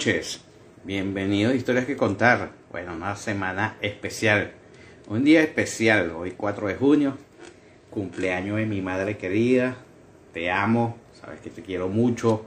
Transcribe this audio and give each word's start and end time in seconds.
Noches. 0.00 0.40
Bienvenidos 0.82 1.52
a 1.52 1.56
Historias 1.56 1.84
que 1.84 1.94
Contar. 1.94 2.52
Bueno, 2.72 2.94
una 2.94 3.16
semana 3.16 3.76
especial. 3.82 4.52
Un 5.08 5.24
día 5.24 5.42
especial, 5.42 6.12
hoy 6.12 6.30
4 6.30 6.68
de 6.68 6.74
junio, 6.76 7.18
cumpleaños 7.90 8.56
de 8.56 8.64
mi 8.64 8.80
madre 8.80 9.18
querida. 9.18 9.76
Te 10.32 10.50
amo, 10.50 10.96
sabes 11.20 11.40
que 11.40 11.50
te 11.50 11.60
quiero 11.60 11.88
mucho. 11.88 12.46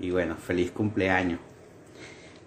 Y 0.00 0.12
bueno, 0.12 0.36
feliz 0.36 0.70
cumpleaños. 0.70 1.40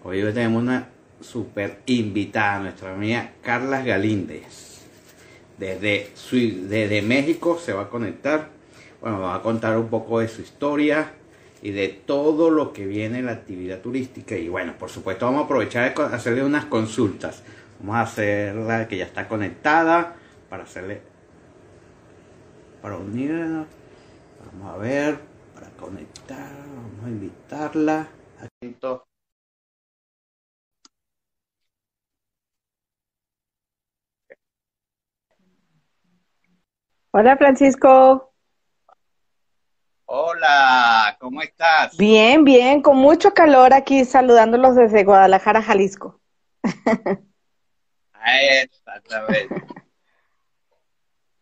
Hoy 0.04 0.24
tenemos 0.34 0.64
una 0.64 0.90
super 1.20 1.82
invitada, 1.86 2.62
nuestra 2.62 2.96
amiga 2.96 3.34
Carla 3.44 3.84
Galíndez. 3.84 4.82
Desde, 5.60 6.10
desde 6.68 7.04
México 7.04 7.60
se 7.64 7.74
va 7.74 7.84
a 7.84 7.90
conectar. 7.90 8.50
Bueno, 9.02 9.20
va 9.20 9.36
a 9.36 9.44
contar 9.44 9.78
un 9.78 9.90
poco 9.90 10.20
de 10.20 10.28
su 10.28 10.42
historia 10.42 11.21
y 11.62 11.72
de 11.72 11.90
todo 11.90 12.50
lo 12.50 12.74
que 12.74 12.86
viene 12.86 13.20
en 13.20 13.28
la 13.28 13.34
actividad 13.34 13.82
turística. 13.82 14.36
Y 14.36 14.50
bueno, 14.50 14.74
por 14.78 14.90
supuesto 14.90 15.26
vamos 15.26 15.44
a 15.44 15.46
aprovechar 15.46 15.94
de 15.94 16.16
hacerle 16.16 16.44
unas 16.44 16.66
consultas. 16.66 17.44
Vamos 17.80 17.96
a 17.96 18.02
hacerla 18.02 18.88
que 18.88 18.98
ya 18.98 19.06
está 19.06 19.28
conectada 19.28 20.16
para 20.50 20.64
hacerle, 20.64 21.02
para 22.82 22.98
unirla. 22.98 23.66
Vamos 24.54 24.76
a 24.76 24.78
ver, 24.78 25.20
para 25.54 25.70
conectar, 25.72 26.52
vamos 26.76 27.06
a 27.06 27.10
invitarla. 27.10 28.08
Hola 37.14 37.38
Francisco. 37.38 38.31
Hola, 40.14 41.16
¿cómo 41.22 41.42
estás? 41.42 41.96
Bien, 41.96 42.44
bien, 42.44 42.82
con 42.82 42.98
mucho 42.98 43.34
calor 43.34 43.74
aquí 43.74 44.04
saludándolos 44.04 44.76
desde 44.76 45.06
Guadalajara, 45.06 45.62
Jalisco. 45.62 46.20
Exactamente. 48.62 49.56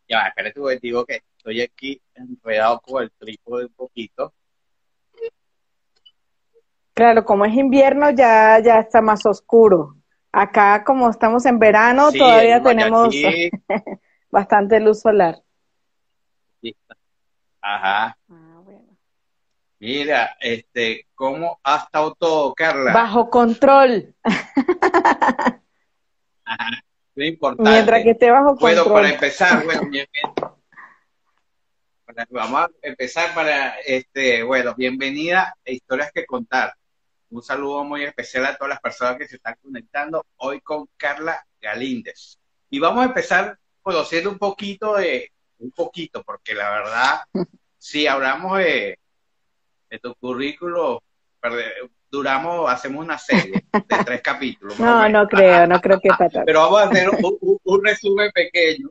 ya, 0.08 0.28
espérate 0.28 0.60
un 0.60 0.78
digo 0.80 1.04
que 1.04 1.24
estoy 1.36 1.62
aquí 1.62 2.00
enredado 2.14 2.80
con 2.82 3.02
el 3.02 3.12
trípode 3.14 3.66
un 3.66 3.74
poquito. 3.74 4.36
Claro, 6.94 7.26
como 7.26 7.46
es 7.46 7.56
invierno 7.56 8.12
ya, 8.12 8.60
ya 8.60 8.82
está 8.82 9.02
más 9.02 9.26
oscuro. 9.26 9.96
Acá 10.32 10.84
como 10.84 11.10
estamos 11.10 11.44
en 11.48 11.58
verano 11.58 12.12
todavía 12.12 12.62
tenemos 12.62 13.16
bastante 14.30 14.80
luz 14.80 15.02
solar. 15.02 15.42
Ajá. 17.62 18.16
Ah. 18.30 18.49
Mira, 19.82 20.36
este, 20.42 21.08
¿cómo 21.16 21.58
ha 21.64 21.78
estado 21.78 22.14
todo, 22.20 22.54
Carla? 22.54 22.92
Bajo 22.92 23.30
control. 23.30 24.14
Ajá, 26.44 26.84
es 27.16 27.28
importante. 27.30 27.72
Mientras 27.72 28.04
que 28.04 28.10
esté 28.12 28.30
bajo 28.30 28.58
control. 28.58 28.76
Bueno, 28.76 28.94
para 28.94 29.10
empezar, 29.10 29.64
bueno, 29.64 29.90
vamos 32.30 32.62
a 32.62 32.70
empezar 32.82 33.34
para, 33.34 33.80
este, 33.80 34.44
bueno, 34.44 34.76
bienvenida 34.76 35.56
a 35.66 35.72
Historias 35.72 36.12
que 36.12 36.26
Contar. 36.26 36.74
Un 37.30 37.42
saludo 37.42 37.86
muy 37.86 38.04
especial 38.04 38.48
a 38.48 38.58
todas 38.58 38.72
las 38.72 38.82
personas 38.82 39.16
que 39.18 39.30
se 39.30 39.38
están 39.38 39.56
conectando 39.62 40.26
hoy 40.38 40.60
con 40.60 40.90
Carla 40.98 41.42
Galíndez. 41.62 42.38
Y 42.70 42.80
vamos 42.80 43.04
a 43.04 43.08
empezar 43.08 43.58
conociendo 43.82 44.30
un 44.30 44.40
poquito 44.40 44.98
de, 44.98 45.32
un 45.60 45.72
poquito, 45.72 46.22
porque 46.24 46.54
la 46.54 46.70
verdad, 46.70 47.22
si 47.78 48.08
hablamos 48.08 48.58
de 48.58 48.99
de 49.90 50.00
tu 50.00 50.14
currículo, 50.16 51.02
duramos, 52.10 52.70
hacemos 52.70 53.04
una 53.04 53.18
serie 53.18 53.64
de 53.72 53.84
tres 54.06 54.22
capítulos. 54.22 54.80
no, 54.80 55.08
no 55.10 55.28
creo, 55.28 55.68
no 55.68 55.80
creo 55.80 56.00
que 56.00 56.10
para 56.10 56.30
Pero 56.46 56.62
vamos 56.62 56.82
a 56.82 56.90
hacer 56.90 57.10
un, 57.10 57.84
resumen 57.84 58.32
pequeño 58.32 58.90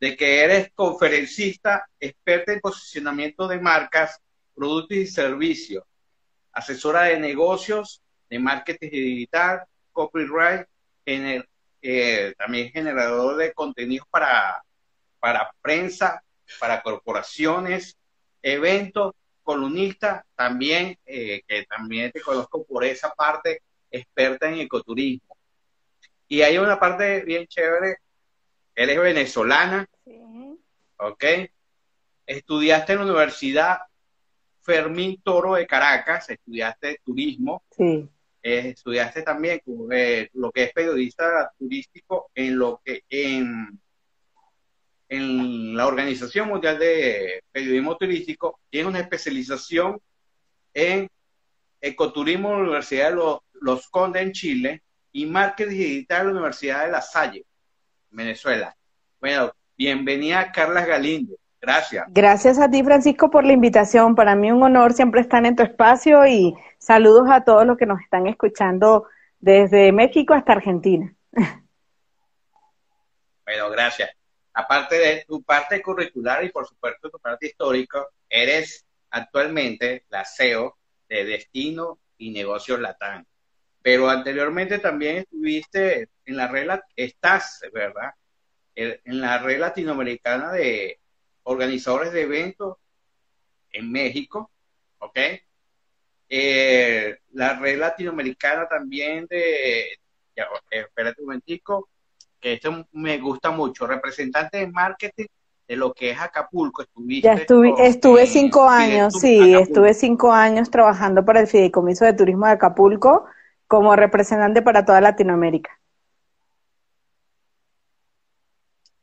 de 0.00 0.16
que 0.16 0.44
eres 0.44 0.70
conferencista, 0.74 1.88
experta 1.98 2.52
en 2.52 2.60
posicionamiento 2.60 3.48
de 3.48 3.60
marcas, 3.60 4.20
productos 4.54 4.96
y 4.96 5.06
servicios, 5.06 5.84
asesora 6.52 7.04
de 7.04 7.18
negocios, 7.18 8.00
de 8.30 8.38
marketing 8.38 8.90
digital, 8.90 9.64
copyright, 9.92 10.66
eh, 11.04 12.34
también 12.36 12.70
generador 12.70 13.36
de 13.36 13.52
contenidos 13.52 14.06
para, 14.10 14.62
para 15.18 15.50
prensa, 15.60 16.22
para 16.60 16.82
corporaciones, 16.82 17.96
eventos 18.42 19.14
columnista 19.48 20.26
también, 20.36 20.98
eh, 21.06 21.40
que 21.48 21.64
también 21.64 22.12
te 22.12 22.20
conozco 22.20 22.66
por 22.66 22.84
esa 22.84 23.14
parte, 23.14 23.62
experta 23.90 24.46
en 24.46 24.60
ecoturismo. 24.60 25.34
Y 26.28 26.42
hay 26.42 26.58
una 26.58 26.78
parte 26.78 27.22
bien 27.22 27.46
chévere, 27.46 27.96
eres 28.74 29.00
venezolana, 29.00 29.88
¿ok? 30.98 31.24
Estudiaste 32.26 32.92
en 32.92 32.98
la 32.98 33.04
Universidad 33.06 33.78
Fermín 34.60 35.18
Toro 35.24 35.54
de 35.54 35.66
Caracas, 35.66 36.28
estudiaste 36.28 37.00
turismo, 37.02 37.62
sí. 37.70 38.06
Eh, 38.42 38.68
estudiaste 38.74 39.22
también 39.22 39.62
eh, 39.90 40.28
lo 40.34 40.52
que 40.52 40.64
es 40.64 40.72
periodista 40.74 41.50
turístico 41.58 42.30
en 42.34 42.58
lo 42.58 42.82
que 42.84 43.02
en 43.08 43.80
en 45.08 45.76
la 45.76 45.86
Organización 45.86 46.48
Mundial 46.48 46.78
de 46.78 47.42
Periodismo 47.50 47.96
Turístico, 47.96 48.60
tiene 48.70 48.88
una 48.88 49.00
especialización 49.00 49.98
en 50.74 51.08
ecoturismo 51.80 52.50
en 52.50 52.56
la 52.56 52.62
Universidad 52.62 53.10
de 53.10 53.38
Los, 53.60 53.88
Condes 53.88 54.22
en 54.22 54.32
Chile 54.32 54.82
y 55.12 55.26
marketing 55.26 55.70
digital 55.70 56.20
en 56.20 56.26
la 56.26 56.32
Universidad 56.32 56.84
de 56.84 56.92
La 56.92 57.00
Salle, 57.00 57.44
Venezuela. 58.10 58.76
Bueno, 59.20 59.52
bienvenida 59.76 60.52
Carla 60.52 60.84
Galindo. 60.84 61.34
Gracias. 61.60 62.06
Gracias 62.10 62.58
a 62.58 62.70
ti, 62.70 62.84
Francisco, 62.84 63.30
por 63.30 63.44
la 63.44 63.52
invitación. 63.52 64.14
Para 64.14 64.36
mí 64.36 64.52
un 64.52 64.62
honor 64.62 64.92
siempre 64.92 65.20
estar 65.20 65.44
en 65.44 65.56
tu 65.56 65.62
espacio 65.62 66.24
y 66.26 66.54
saludos 66.78 67.28
a 67.30 67.42
todos 67.42 67.66
los 67.66 67.76
que 67.76 67.86
nos 67.86 68.00
están 68.00 68.26
escuchando 68.26 69.06
desde 69.40 69.90
México 69.92 70.34
hasta 70.34 70.52
Argentina. 70.52 71.14
Bueno, 73.50 73.70
gracias 73.70 74.17
aparte 74.58 74.98
de 74.98 75.24
tu 75.24 75.40
parte 75.44 75.80
curricular 75.80 76.42
y 76.42 76.50
por 76.50 76.66
supuesto 76.66 77.08
tu 77.10 77.18
parte 77.20 77.46
histórica, 77.46 78.04
eres 78.28 78.84
actualmente 79.10 80.04
la 80.08 80.24
CEO 80.24 80.76
de 81.08 81.24
Destino 81.24 82.00
y 82.16 82.32
Negocios 82.32 82.80
Latán. 82.80 83.24
Pero 83.80 84.08
anteriormente 84.08 84.80
también 84.80 85.18
estuviste 85.18 86.08
en 86.24 86.36
la 86.36 86.48
red, 86.48 86.68
estás, 86.96 87.60
¿verdad? 87.72 88.10
En 88.74 89.20
la 89.20 89.38
red 89.38 89.60
latinoamericana 89.60 90.50
de 90.50 90.98
organizadores 91.44 92.12
de 92.12 92.22
eventos 92.22 92.78
en 93.70 93.92
México, 93.92 94.50
¿ok? 94.98 95.18
Eh, 96.28 97.16
la 97.30 97.60
red 97.60 97.78
latinoamericana 97.78 98.66
también 98.66 99.24
de, 99.26 100.00
ya, 100.34 100.48
espérate 100.68 101.20
un 101.20 101.28
momentico, 101.28 101.90
que 102.40 102.54
esto 102.54 102.86
me 102.92 103.18
gusta 103.18 103.50
mucho, 103.50 103.86
representante 103.86 104.58
de 104.58 104.68
marketing 104.68 105.26
de 105.66 105.76
lo 105.76 105.92
que 105.92 106.10
es 106.10 106.20
Acapulco. 106.20 106.82
Estuviste 106.82 107.28
ya 107.28 107.34
estuve, 107.34 107.74
estuve 107.86 108.26
cinco 108.26 108.68
años, 108.68 109.14
sí, 109.20 109.54
estuve 109.54 109.92
cinco 109.94 110.32
años 110.32 110.70
trabajando 110.70 111.24
para 111.24 111.40
el 111.40 111.46
Fideicomiso 111.46 112.04
de 112.04 112.14
Turismo 112.14 112.46
de 112.46 112.52
Acapulco 112.52 113.26
como 113.66 113.94
representante 113.94 114.62
para 114.62 114.84
toda 114.84 115.00
Latinoamérica. 115.00 115.78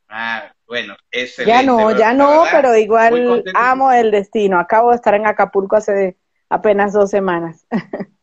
Ah, 0.08 0.52
bueno, 0.66 0.96
excelente. 1.10 1.52
Ya 1.52 1.62
no, 1.62 1.96
ya 1.96 2.14
no, 2.14 2.44
pero 2.50 2.76
igual 2.76 3.44
amo 3.54 3.92
el 3.92 4.10
destino. 4.10 4.58
Acabo 4.58 4.90
de 4.90 4.96
estar 4.96 5.14
en 5.14 5.26
Acapulco 5.26 5.76
hace 5.76 6.16
apenas 6.48 6.92
dos 6.92 7.10
semanas. 7.10 7.66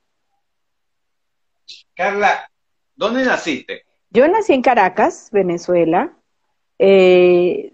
Carla, 1.95 2.49
¿dónde 2.95 3.23
naciste? 3.23 3.85
Yo 4.13 4.27
nací 4.27 4.53
en 4.53 4.61
Caracas, 4.61 5.29
Venezuela. 5.31 6.13
Eh, 6.77 7.73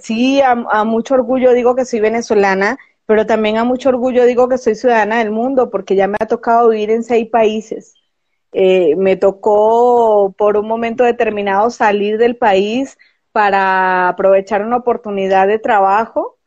sí, 0.00 0.40
a, 0.40 0.84
mucho 0.84 1.14
orgullo 1.14 1.52
digo 1.52 1.76
que 1.76 1.84
soy 1.84 2.00
venezolana, 2.00 2.78
pero 3.04 3.26
también 3.26 3.58
a 3.58 3.64
mucho 3.64 3.90
orgullo 3.90 4.24
digo 4.24 4.48
que 4.48 4.56
soy 4.56 4.74
ciudadana 4.74 5.18
del 5.18 5.30
mundo 5.30 5.70
porque 5.70 5.94
ya 5.94 6.08
me 6.08 6.16
ha 6.18 6.26
tocado 6.26 6.70
vivir 6.70 6.90
en 6.90 7.02
seis 7.04 7.28
países. 7.28 7.94
Eh, 8.52 8.96
me 8.96 9.16
tocó 9.16 10.34
por 10.38 10.56
un 10.56 10.66
momento 10.66 11.04
determinado 11.04 11.68
salir 11.68 12.16
del 12.16 12.36
país 12.36 12.96
para 13.32 14.08
aprovechar 14.08 14.64
una 14.64 14.78
oportunidad 14.78 15.46
de 15.46 15.58
trabajo 15.58 16.38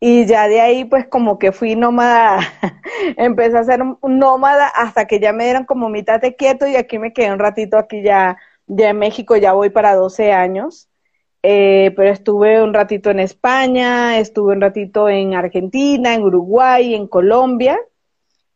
y 0.00 0.26
ya 0.26 0.48
de 0.48 0.60
ahí 0.60 0.84
pues 0.84 1.06
como 1.06 1.38
que 1.38 1.52
fui 1.52 1.76
nómada, 1.76 2.40
empecé 3.16 3.56
a 3.58 3.62
ser 3.64 3.80
nómada 4.02 4.66
hasta 4.66 5.06
que 5.06 5.20
ya 5.20 5.32
me 5.32 5.44
dieron 5.44 5.64
como 5.64 5.88
mitad 5.88 6.20
de 6.20 6.34
quieto 6.34 6.66
y 6.66 6.74
aquí 6.74 6.98
me 6.98 7.12
quedé 7.12 7.32
un 7.32 7.38
ratito 7.38 7.78
aquí 7.78 8.02
ya, 8.02 8.36
ya 8.76 8.90
en 8.90 8.98
México, 8.98 9.36
ya 9.36 9.52
voy 9.52 9.70
para 9.70 9.94
12 9.94 10.32
años. 10.32 10.88
Eh, 11.42 11.92
pero 11.96 12.10
estuve 12.10 12.62
un 12.62 12.72
ratito 12.72 13.10
en 13.10 13.18
España, 13.18 14.18
estuve 14.18 14.54
un 14.54 14.60
ratito 14.60 15.08
en 15.08 15.34
Argentina, 15.34 16.14
en 16.14 16.22
Uruguay, 16.22 16.94
en 16.94 17.06
Colombia. 17.08 17.78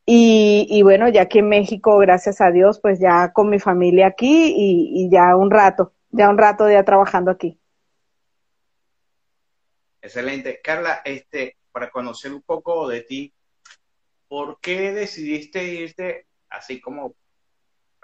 Y, 0.09 0.83
bueno, 0.83 1.09
ya 1.09 1.23
aquí 1.23 1.41
en 1.41 1.49
México, 1.49 1.99
gracias 1.99 2.41
a 2.41 2.53
Dios, 2.53 2.79
pues 2.81 3.01
ya 3.01 3.33
con 3.33 3.51
mi 3.51 3.59
familia 3.59 4.07
aquí 4.07 4.55
y, 4.57 5.05
y 5.05 5.11
ya 5.11 5.35
un 5.35 5.51
rato, 5.51 5.95
ya 6.11 6.31
un 6.31 6.39
rato 6.39 6.71
ya 6.71 6.85
trabajando 6.85 7.33
aquí. 7.33 7.59
Excelente. 10.01 10.61
Carla, 10.63 11.03
este, 11.05 11.57
para 11.73 11.91
conocer 11.91 12.33
un 12.33 12.43
poco 12.43 12.87
de 12.87 13.01
ti, 13.01 13.35
¿por 14.29 14.61
qué 14.61 14.93
decidiste 14.93 15.65
irte, 15.65 16.27
así 16.49 16.81
como 16.81 17.17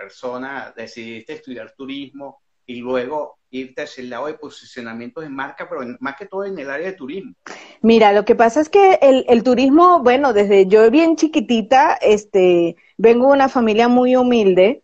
persona, 0.02 0.72
decidiste 0.76 1.34
estudiar 1.34 1.72
turismo 1.76 2.40
y 2.66 2.76
luego 2.76 3.38
irte 3.50 3.82
hacia 3.82 4.02
el 4.02 4.10
lado 4.10 4.26
de 4.26 4.34
posicionamiento 4.34 5.20
de 5.20 5.28
marca, 5.28 5.68
pero 5.68 5.82
más 6.00 6.16
que 6.16 6.26
todo 6.26 6.44
en 6.44 6.58
el 6.58 6.70
área 6.70 6.88
de 6.88 6.94
turismo? 6.94 7.34
Mira, 7.82 8.12
lo 8.12 8.24
que 8.24 8.34
pasa 8.34 8.60
es 8.60 8.68
que 8.68 8.98
el, 9.00 9.42
turismo, 9.42 10.02
bueno, 10.02 10.32
desde 10.32 10.66
yo 10.66 10.90
bien 10.90 11.16
chiquitita, 11.16 11.98
este, 12.00 12.76
vengo 12.96 13.28
de 13.28 13.34
una 13.34 13.48
familia 13.48 13.88
muy 13.88 14.16
humilde, 14.16 14.82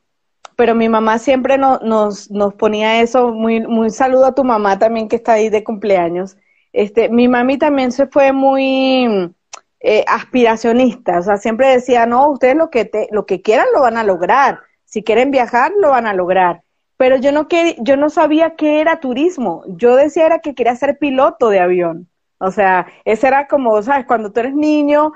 pero 0.56 0.74
mi 0.74 0.88
mamá 0.88 1.18
siempre 1.18 1.56
nos, 1.56 2.30
nos 2.30 2.54
ponía 2.54 3.00
eso, 3.00 3.32
muy, 3.32 3.60
muy 3.60 3.90
saludo 3.90 4.26
a 4.26 4.34
tu 4.34 4.44
mamá 4.44 4.78
también 4.78 5.08
que 5.08 5.16
está 5.16 5.34
ahí 5.34 5.48
de 5.48 5.64
cumpleaños. 5.64 6.36
Este, 6.72 7.08
mi 7.08 7.26
mami 7.26 7.58
también 7.58 7.90
se 7.90 8.06
fue 8.06 8.32
muy 8.32 9.32
eh, 9.80 10.04
aspiracionista, 10.06 11.20
o 11.20 11.22
sea, 11.22 11.36
siempre 11.38 11.68
decía, 11.68 12.04
no, 12.04 12.28
ustedes 12.30 12.56
lo 12.56 12.68
que, 12.68 12.84
te, 12.84 13.08
lo 13.12 13.24
que 13.24 13.40
quieran 13.40 13.68
lo 13.72 13.80
van 13.80 13.96
a 13.96 14.04
lograr, 14.04 14.60
si 14.88 15.02
quieren 15.04 15.30
viajar 15.30 15.72
lo 15.80 15.90
van 15.90 16.06
a 16.06 16.14
lograr 16.14 16.62
pero 16.98 17.16
yo 17.16 17.30
no, 17.32 17.46
que, 17.48 17.76
yo 17.78 17.96
no 17.96 18.10
sabía 18.10 18.56
qué 18.56 18.80
era 18.80 19.00
turismo. 19.00 19.62
Yo 19.68 19.94
decía 19.94 20.26
era 20.26 20.40
que 20.40 20.54
quería 20.54 20.74
ser 20.74 20.98
piloto 20.98 21.48
de 21.48 21.60
avión. 21.60 22.08
O 22.38 22.50
sea, 22.50 22.88
ese 23.04 23.28
era 23.28 23.46
como, 23.46 23.80
¿sabes? 23.82 24.04
Cuando 24.04 24.32
tú 24.32 24.40
eres 24.40 24.54
niño, 24.54 25.12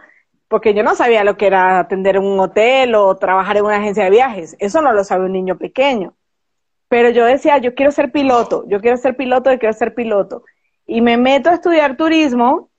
porque 0.46 0.74
yo 0.74 0.84
no 0.84 0.94
sabía 0.94 1.24
lo 1.24 1.36
que 1.36 1.48
era 1.48 1.80
atender 1.80 2.18
un 2.20 2.38
hotel 2.38 2.94
o 2.94 3.16
trabajar 3.16 3.56
en 3.56 3.64
una 3.64 3.78
agencia 3.78 4.04
de 4.04 4.10
viajes. 4.10 4.56
Eso 4.60 4.80
no 4.80 4.92
lo 4.92 5.02
sabe 5.02 5.24
un 5.26 5.32
niño 5.32 5.58
pequeño. 5.58 6.14
Pero 6.88 7.10
yo 7.10 7.24
decía, 7.24 7.58
yo 7.58 7.74
quiero 7.74 7.90
ser 7.90 8.12
piloto, 8.12 8.64
yo 8.68 8.80
quiero 8.80 8.96
ser 8.96 9.16
piloto, 9.16 9.50
yo 9.50 9.58
quiero 9.58 9.72
ser 9.72 9.92
piloto. 9.94 10.44
Y 10.86 11.00
me 11.00 11.16
meto 11.16 11.50
a 11.50 11.54
estudiar 11.54 11.96
turismo, 11.96 12.70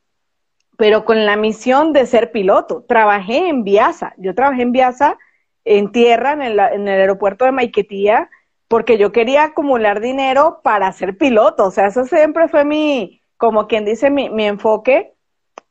pero 0.77 1.03
con 1.03 1.25
la 1.25 1.35
misión 1.35 1.91
de 1.91 2.05
ser 2.05 2.31
piloto. 2.31 2.85
Trabajé 2.87 3.49
en 3.49 3.65
Viasa. 3.65 4.13
Yo 4.17 4.33
trabajé 4.33 4.61
en 4.61 4.71
Viasa, 4.71 5.17
en 5.65 5.91
tierra, 5.91 6.33
en 6.33 6.41
el, 6.41 6.59
en 6.59 6.87
el 6.87 6.99
aeropuerto 6.99 7.45
de 7.45 7.51
Maiquetía, 7.51 8.29
porque 8.67 8.97
yo 8.97 9.11
quería 9.11 9.43
acumular 9.43 10.01
dinero 10.01 10.61
para 10.63 10.91
ser 10.91 11.17
piloto, 11.17 11.65
o 11.65 11.71
sea, 11.71 11.87
eso 11.87 12.05
siempre 12.05 12.47
fue 12.47 12.65
mi, 12.65 13.21
como 13.37 13.67
quien 13.67 13.85
dice, 13.85 14.09
mi, 14.09 14.29
mi 14.29 14.45
enfoque, 14.45 15.13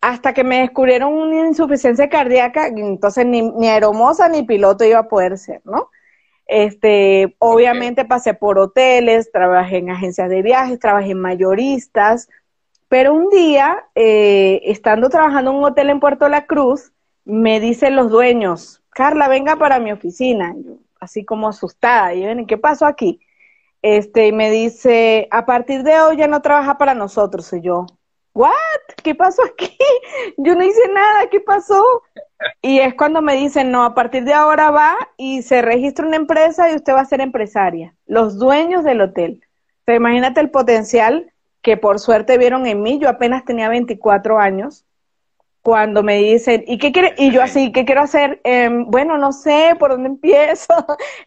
hasta 0.01 0.35
que 0.35 0.45
me 0.45 0.61
descubrieron 0.61 1.13
una 1.13 1.47
insuficiencia 1.47 2.09
cardíaca, 2.09 2.67
entonces 2.67 3.25
ni, 3.25 3.43
ni 3.43 3.69
aeromoza 3.69 4.29
ni 4.29 4.43
piloto 4.43 4.85
iba 4.85 4.99
a 4.99 5.09
poder 5.09 5.39
ser, 5.39 5.63
¿no? 5.65 5.91
Este, 6.47 7.35
obviamente 7.39 8.05
pasé 8.05 8.35
por 8.35 8.59
hoteles, 8.59 9.31
trabajé 9.33 9.79
en 9.79 9.91
agencias 9.91 10.29
de 10.29 10.43
viajes, 10.43 10.79
trabajé 10.79 11.13
en 11.13 11.21
mayoristas, 11.21 12.29
pero 12.89 13.15
un 13.15 13.31
día, 13.31 13.87
eh, 13.95 14.61
estando 14.65 15.09
trabajando 15.09 15.53
en 15.53 15.57
un 15.57 15.65
hotel 15.65 15.89
en 15.89 16.01
Puerto 16.01 16.29
La 16.29 16.47
Cruz, 16.47 16.93
me 17.25 17.59
dicen 17.59 17.97
los 17.97 18.11
dueños, 18.11 18.82
Carla, 18.95 19.29
venga 19.29 19.57
para 19.57 19.79
mi 19.79 19.93
oficina. 19.93 20.55
Así 21.01 21.25
como 21.25 21.49
asustada. 21.49 22.15
Y 22.15 22.25
ven, 22.25 22.47
¿qué 22.47 22.59
pasó 22.59 22.87
aquí? 22.87 23.21
Este, 23.83 24.29
y 24.29 24.33
me 24.33 24.51
dice, 24.51 25.27
a 25.31 25.45
partir 25.45 25.83
de 25.83 26.01
hoy 26.01 26.17
ya 26.17 26.29
no 26.29 26.43
trabaja 26.43 26.79
para 26.79 26.95
nosotros. 26.95 27.53
Y 27.53 27.63
yo, 27.63 27.87
¿what? 28.35 28.53
¿Qué 29.03 29.15
pasó 29.15 29.43
aquí? 29.45 29.77
Yo 30.37 30.55
no 30.55 30.65
hice 30.65 30.89
nada, 30.93 31.29
¿qué 31.31 31.41
pasó? 31.41 32.03
Y 32.61 32.79
es 32.79 32.95
cuando 32.95 33.23
me 33.23 33.35
dicen, 33.35 33.71
no, 33.71 33.85
a 33.85 33.95
partir 33.95 34.25
de 34.25 34.33
ahora 34.33 34.71
va 34.71 34.97
y 35.17 35.43
se 35.43 35.63
registra 35.63 36.07
una 36.07 36.17
empresa 36.17 36.71
y 36.71 36.77
usted 36.77 36.93
va 36.93 37.01
a 37.01 37.05
ser 37.07 37.21
empresaria. 37.21 37.95
Los 38.07 38.39
dueños 38.39 38.85
del 38.85 39.01
hotel. 39.01 39.43
Pero 39.85 39.97
imagínate 39.97 40.41
el 40.41 40.51
potencial 40.51 41.33
que 41.61 41.77
por 41.77 41.99
suerte 41.99 42.39
vieron 42.39 42.67
en 42.67 42.83
mí. 42.83 42.99
Yo 43.01 43.09
apenas 43.09 43.45
tenía 43.45 43.69
24 43.69 44.39
años 44.39 44.85
cuando 45.63 46.03
me 46.03 46.19
dicen, 46.19 46.65
¿y 46.67 46.77
qué 46.79 46.93
quiere? 46.93 47.15
Y 47.17 47.31
yo 47.31 47.41
así, 47.41 47.73
¿qué 47.73 47.85
quiero 47.85 48.03
hacer? 48.03 48.41
Em, 48.45 48.85
bueno, 48.87 49.17
no 49.17 49.33
sé 49.33 49.77
por 49.79 49.93
dónde 49.93 50.09
empiezo, 50.11 50.75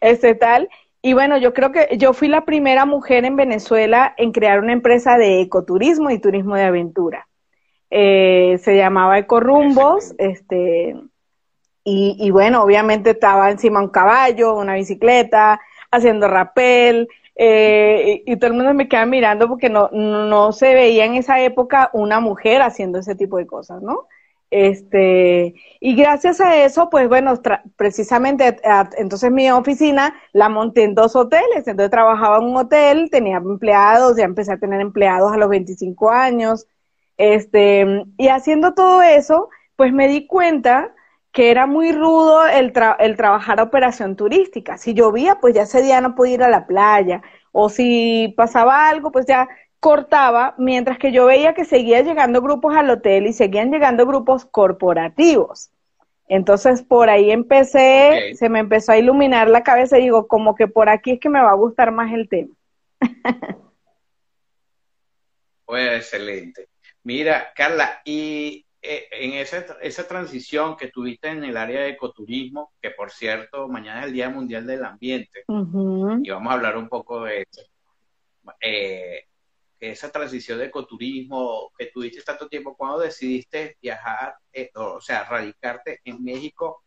este 0.00 0.34
tal. 0.34 0.68
Y 1.02 1.14
bueno, 1.14 1.38
yo 1.38 1.54
creo 1.54 1.72
que 1.72 1.96
yo 1.96 2.12
fui 2.12 2.28
la 2.28 2.44
primera 2.44 2.84
mujer 2.84 3.24
en 3.24 3.36
Venezuela 3.36 4.14
en 4.16 4.32
crear 4.32 4.60
una 4.60 4.72
empresa 4.72 5.16
de 5.16 5.40
ecoturismo 5.40 6.10
y 6.10 6.18
turismo 6.18 6.54
de 6.54 6.64
aventura. 6.64 7.28
Eh, 7.90 8.58
se 8.62 8.76
llamaba 8.76 9.18
Ecorumbos, 9.18 10.14
este, 10.18 10.96
y, 11.84 12.16
y 12.18 12.30
bueno, 12.30 12.62
obviamente 12.62 13.10
estaba 13.10 13.50
encima 13.50 13.80
un 13.80 13.90
caballo, 13.90 14.54
una 14.56 14.74
bicicleta, 14.74 15.60
haciendo 15.92 16.26
rapel, 16.26 17.08
eh, 17.36 18.22
y, 18.26 18.32
y, 18.32 18.36
todo 18.36 18.48
el 18.48 18.56
mundo 18.56 18.74
me 18.74 18.88
queda 18.88 19.06
mirando 19.06 19.46
porque 19.46 19.68
no, 19.68 19.90
no 19.92 20.52
se 20.52 20.74
veía 20.74 21.04
en 21.04 21.14
esa 21.14 21.40
época 21.40 21.90
una 21.92 22.18
mujer 22.18 22.62
haciendo 22.62 22.98
ese 22.98 23.14
tipo 23.14 23.36
de 23.36 23.46
cosas, 23.46 23.82
¿no? 23.82 24.08
Este, 24.50 25.54
y 25.80 25.96
gracias 25.96 26.40
a 26.40 26.56
eso, 26.64 26.88
pues 26.88 27.08
bueno, 27.08 27.34
precisamente 27.76 28.56
entonces 28.96 29.30
mi 29.32 29.50
oficina 29.50 30.14
la 30.32 30.48
monté 30.48 30.84
en 30.84 30.94
dos 30.94 31.16
hoteles. 31.16 31.66
Entonces 31.66 31.90
trabajaba 31.90 32.38
en 32.38 32.44
un 32.44 32.56
hotel, 32.56 33.10
tenía 33.10 33.38
empleados, 33.38 34.16
ya 34.16 34.24
empecé 34.24 34.52
a 34.52 34.58
tener 34.58 34.80
empleados 34.80 35.32
a 35.32 35.36
los 35.36 35.48
25 35.48 36.10
años. 36.10 36.66
Este, 37.16 38.04
y 38.18 38.28
haciendo 38.28 38.74
todo 38.74 39.02
eso, 39.02 39.48
pues 39.76 39.92
me 39.92 40.08
di 40.08 40.26
cuenta 40.26 40.92
que 41.32 41.50
era 41.50 41.66
muy 41.66 41.92
rudo 41.92 42.46
el, 42.46 42.72
el 42.98 43.16
trabajar 43.16 43.60
operación 43.60 44.16
turística. 44.16 44.78
Si 44.78 44.94
llovía, 44.94 45.38
pues 45.40 45.54
ya 45.54 45.62
ese 45.62 45.82
día 45.82 46.00
no 46.00 46.14
podía 46.14 46.34
ir 46.34 46.42
a 46.42 46.48
la 46.48 46.66
playa. 46.66 47.22
O 47.52 47.68
si 47.68 48.32
pasaba 48.36 48.88
algo, 48.88 49.12
pues 49.12 49.26
ya 49.26 49.48
cortaba, 49.86 50.56
mientras 50.58 50.98
que 50.98 51.12
yo 51.12 51.26
veía 51.26 51.54
que 51.54 51.64
seguía 51.64 52.00
llegando 52.00 52.42
grupos 52.42 52.74
al 52.74 52.90
hotel 52.90 53.28
y 53.28 53.32
seguían 53.32 53.70
llegando 53.70 54.04
grupos 54.04 54.44
corporativos. 54.44 55.70
Entonces 56.26 56.82
por 56.82 57.08
ahí 57.08 57.30
empecé, 57.30 58.34
se 58.34 58.48
me 58.48 58.58
empezó 58.58 58.90
a 58.90 58.98
iluminar 58.98 59.46
la 59.48 59.62
cabeza 59.62 59.96
y 59.96 60.02
digo, 60.02 60.26
como 60.26 60.56
que 60.56 60.66
por 60.66 60.88
aquí 60.88 61.12
es 61.12 61.20
que 61.20 61.28
me 61.28 61.40
va 61.40 61.50
a 61.50 61.54
gustar 61.54 61.92
más 61.92 62.12
el 62.12 62.28
tema. 62.28 62.52
Pues 65.64 65.96
excelente. 65.96 66.68
Mira, 67.02 67.52
Carla, 67.52 68.00
y 68.04 68.64
eh, 68.80 69.08
en 69.10 69.32
esa, 69.32 69.66
esa 69.82 70.06
transición 70.06 70.76
que 70.76 70.92
tuviste 70.92 71.26
en 71.26 71.42
el 71.42 71.56
área 71.56 71.80
de 71.80 71.88
ecoturismo, 71.88 72.72
que 72.80 72.90
por 72.90 73.10
cierto, 73.10 73.66
mañana 73.66 74.00
es 74.00 74.06
el 74.06 74.12
Día 74.12 74.30
Mundial 74.30 74.64
del 74.64 74.84
Ambiente, 74.84 75.42
y 75.48 76.30
vamos 76.30 76.50
a 76.52 76.54
hablar 76.54 76.76
un 76.76 76.88
poco 76.88 77.24
de 77.24 77.42
eso. 77.42 77.62
Eh, 78.60 79.24
esa 79.78 80.10
transición 80.10 80.58
de 80.58 80.66
ecoturismo 80.66 81.70
que 81.76 81.86
tuviste 81.86 82.22
tanto 82.22 82.48
tiempo, 82.48 82.76
cuando 82.76 83.00
decidiste 83.00 83.76
viajar, 83.80 84.34
eh, 84.52 84.70
o 84.74 85.00
sea, 85.00 85.24
radicarte 85.24 86.00
en 86.04 86.22
México, 86.22 86.82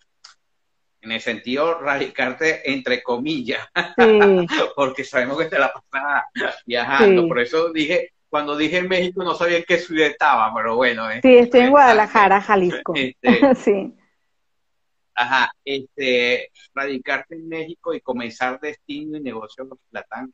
en 1.02 1.12
el 1.12 1.22
sentido 1.22 1.80
radicarte 1.80 2.70
entre 2.72 3.02
comillas, 3.02 3.68
porque 4.76 5.04
sabemos 5.04 5.38
que 5.38 5.46
te 5.46 5.60
la 5.60 5.72
pasas 5.72 6.24
viajando, 6.66 7.28
por 7.28 7.40
eso 7.40 7.72
dije, 7.72 8.14
cuando 8.30 8.56
dije 8.56 8.84
México 8.84 9.24
no 9.24 9.34
sabía 9.34 9.58
en 9.58 9.66
qué 9.68 9.78
ciudad 9.78 10.08
estaba, 10.08 10.54
pero 10.54 10.76
bueno. 10.76 11.08
sí, 11.22 11.38
estoy 11.38 11.62
en 11.62 11.72
Guadalajara, 11.72 12.42
Jalisco. 12.42 12.94
Este, 12.96 13.56
sí. 13.56 13.96
Ajá, 15.16 15.52
este, 15.66 16.50
radicarte 16.74 17.36
en 17.36 17.50
México 17.50 17.94
y 17.94 18.00
comenzar 18.00 18.60
destino 18.60 19.18
y 19.18 19.22
negocio 19.22 19.68
con 19.68 19.78
Platán 19.90 20.34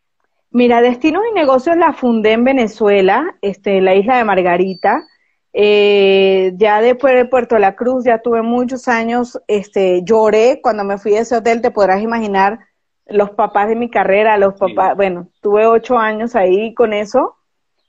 Mira, 0.56 0.80
Destinos 0.80 1.22
y 1.30 1.34
Negocios 1.34 1.76
la 1.76 1.92
fundé 1.92 2.32
en 2.32 2.46
Venezuela, 2.46 3.36
este, 3.42 3.80
en 3.80 3.84
la 3.84 3.94
isla 3.94 4.16
de 4.16 4.24
Margarita. 4.24 5.06
Eh, 5.52 6.54
ya 6.56 6.80
después 6.80 7.14
de 7.14 7.26
Puerto 7.26 7.60
La 7.60 7.76
Cruz, 7.76 8.06
ya 8.06 8.20
tuve 8.20 8.42
muchos 8.42 8.88
años, 8.88 9.38
este, 9.50 10.02
lloré 10.06 10.62
cuando 10.64 10.86
me 10.86 10.98
fui 10.98 11.14
a 11.18 11.20
ese 11.20 11.36
hotel, 11.36 11.60
te 11.62 11.72
podrás 11.72 12.02
imaginar 12.02 12.60
los 13.06 13.32
papás 13.32 13.68
de 13.68 13.76
mi 13.76 13.90
carrera, 13.90 14.38
los 14.38 14.54
papás, 14.54 14.96
bueno, 14.96 15.28
tuve 15.42 15.66
ocho 15.68 15.98
años 15.98 16.38
ahí 16.38 16.74
con 16.74 16.94
eso 16.94 17.36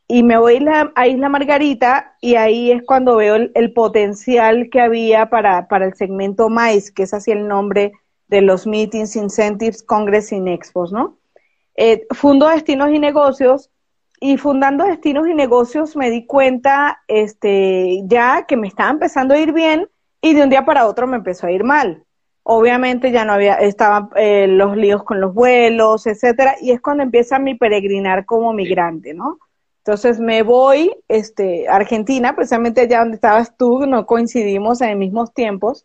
y 0.09 0.25
me 0.25 0.37
voy 0.37 0.59
a 0.97 1.07
Isla 1.07 1.29
Margarita 1.29 2.17
y 2.21 2.35
ahí 2.35 2.73
es 2.73 2.83
cuando 2.85 3.15
veo 3.15 3.37
el, 3.37 3.73
potencial 3.75 4.71
que 4.73 4.81
había 4.81 5.31
para, 5.31 5.69
para, 5.69 5.87
el 5.87 5.95
segmento 5.95 6.49
MICE, 6.49 6.93
que 6.93 7.05
es 7.05 7.15
así 7.15 7.31
el 7.31 7.47
nombre 7.47 7.93
de 8.27 8.41
los 8.41 8.67
Meetings, 8.67 9.15
Incentives, 9.15 9.85
Congress 9.85 10.33
y 10.33 10.39
Expos, 10.49 10.91
¿no? 10.91 11.17
Eh, 11.77 12.07
fundo 12.11 12.49
Destinos 12.49 12.91
y 12.91 12.99
Negocios 12.99 13.71
y 14.19 14.39
fundando 14.39 14.85
Destinos 14.85 15.29
y 15.29 15.35
Negocios 15.35 15.95
me 15.97 16.11
di 16.11 16.25
cuenta 16.25 17.03
este, 17.07 18.01
ya 18.05 18.47
que 18.47 18.57
me 18.57 18.69
estaba 18.69 18.91
empezando 18.91 19.35
a 19.35 19.39
ir 19.39 19.53
bien 19.53 19.89
y 20.23 20.35
de 20.35 20.43
un 20.43 20.51
día 20.51 20.65
para 20.65 20.87
otro 20.87 21.07
me 21.07 21.19
empezó 21.19 21.47
a 21.47 21.53
ir 21.53 21.65
mal. 21.65 22.05
Obviamente 22.43 23.11
ya 23.11 23.25
no 23.25 23.33
había, 23.33 23.57
estaban 23.57 24.09
eh, 24.17 24.47
los 24.49 24.77
líos 24.77 25.03
con 25.03 25.21
los 25.21 25.35
vuelos, 25.35 26.07
etcétera, 26.07 26.57
y 26.61 26.71
es 26.71 26.81
cuando 26.81 27.03
empieza 27.03 27.39
mi 27.39 27.57
peregrinar 27.57 28.25
como 28.25 28.53
migrante, 28.53 29.15
¿no? 29.15 29.39
Entonces 29.79 30.19
me 30.19 30.43
voy 30.43 30.93
este, 31.09 31.69
a 31.69 31.77
Argentina, 31.77 32.35
precisamente 32.35 32.83
allá 32.83 33.01
donde 33.01 33.17
estabas 33.17 33.57
tú, 33.57 33.87
no 33.87 34.07
coincidimos 34.07 34.81
en 34.81 34.99
mismos 34.99 35.33
tiempos. 35.33 35.85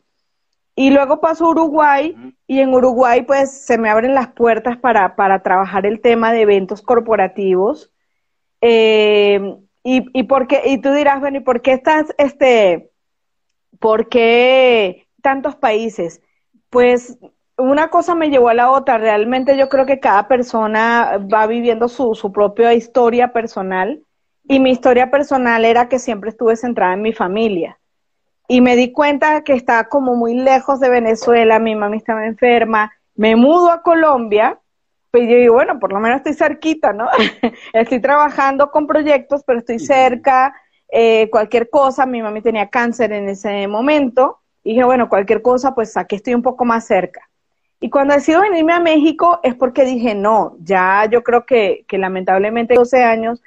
Y 0.76 0.92
luego 0.92 1.20
paso 1.20 1.46
a 1.46 1.50
Uruguay 1.50 2.16
y 2.48 2.60
en 2.60 2.74
Uruguay 2.74 3.24
pues 3.24 3.52
se 3.52 3.78
me 3.78 3.90
abren 3.90 4.14
las 4.14 4.30
puertas 4.30 4.78
para, 4.78 5.16
para 5.16 5.44
trabajar 5.44 5.86
el 5.86 6.02
tema 6.02 6.32
de 6.32 6.42
eventos 6.42 6.82
corporativos. 6.82 7.92
Eh, 8.62 9.58
y, 9.84 10.06
y, 10.14 10.24
porque, 10.24 10.62
y 10.66 10.80
tú 10.80 10.92
dirás, 10.94 11.20
bueno, 11.20 11.38
¿y 11.38 11.42
por 11.42 11.62
qué 11.62 11.74
estás, 11.74 12.14
este, 12.18 12.92
por 13.80 14.10
qué 14.10 15.08
tantos 15.22 15.56
países? 15.56 16.22
Pues 16.70 17.18
una 17.58 17.90
cosa 17.90 18.16
me 18.16 18.30
llevó 18.30 18.50
a 18.50 18.54
la 18.54 18.72
otra. 18.72 18.98
Realmente 18.98 19.58
yo 19.58 19.70
creo 19.70 19.86
que 19.86 20.00
cada 20.00 20.28
persona 20.28 21.20
va 21.32 21.48
viviendo 21.48 21.88
su, 21.88 22.16
su 22.16 22.32
propia 22.32 22.74
historia 22.74 23.34
personal 23.34 24.04
y 24.48 24.60
mi 24.60 24.72
historia 24.72 25.12
personal 25.12 25.66
era 25.66 25.90
que 25.90 26.00
siempre 26.00 26.30
estuve 26.30 26.56
centrada 26.56 26.94
en 26.94 27.02
mi 27.02 27.14
familia. 27.14 27.80
Y 28.52 28.60
me 28.60 28.76
di 28.76 28.92
cuenta 28.92 29.46
que 29.46 29.54
estaba 29.54 29.86
como 29.86 30.14
muy 30.14 30.34
lejos 30.34 30.82
de 30.82 30.90
Venezuela, 30.90 31.58
mi 31.58 31.74
mami 31.74 31.96
estaba 31.96 32.26
enferma, 32.26 32.92
me 33.16 33.38
mudo 33.38 33.72
a 33.72 33.82
Colombia, 33.82 34.60
pues 35.10 35.24
yo 35.30 35.38
digo, 35.38 35.54
bueno, 35.54 35.80
por 35.80 35.94
lo 35.94 36.02
menos 36.02 36.18
estoy 36.18 36.34
cerquita, 36.34 36.92
¿no? 36.92 37.08
estoy 37.72 38.02
trabajando 38.02 38.70
con 38.70 38.88
proyectos, 38.88 39.44
pero 39.48 39.60
estoy 39.60 39.80
cerca, 39.80 40.54
eh, 40.92 41.30
cualquier 41.32 41.70
cosa, 41.70 42.06
mi 42.06 42.22
mami 42.22 42.42
tenía 42.42 42.70
cáncer 42.70 43.14
en 43.14 43.30
ese 43.30 43.70
momento, 43.70 44.40
y 44.66 44.72
dije, 44.72 44.84
bueno, 44.84 45.08
cualquier 45.08 45.42
cosa, 45.42 45.74
pues 45.74 45.96
aquí 45.96 46.18
estoy 46.18 46.34
un 46.34 46.42
poco 46.42 46.66
más 46.66 46.86
cerca. 46.86 47.30
Y 47.80 47.90
cuando 47.90 48.16
decido 48.16 48.42
venirme 48.42 48.74
a 48.74 48.82
México 48.82 49.40
es 49.44 49.56
porque 49.56 49.86
dije, 49.86 50.14
no, 50.14 50.58
ya 50.60 51.08
yo 51.10 51.24
creo 51.24 51.46
que, 51.46 51.86
que 51.88 51.98
lamentablemente 51.98 52.74
12 52.74 53.02
años 53.02 53.42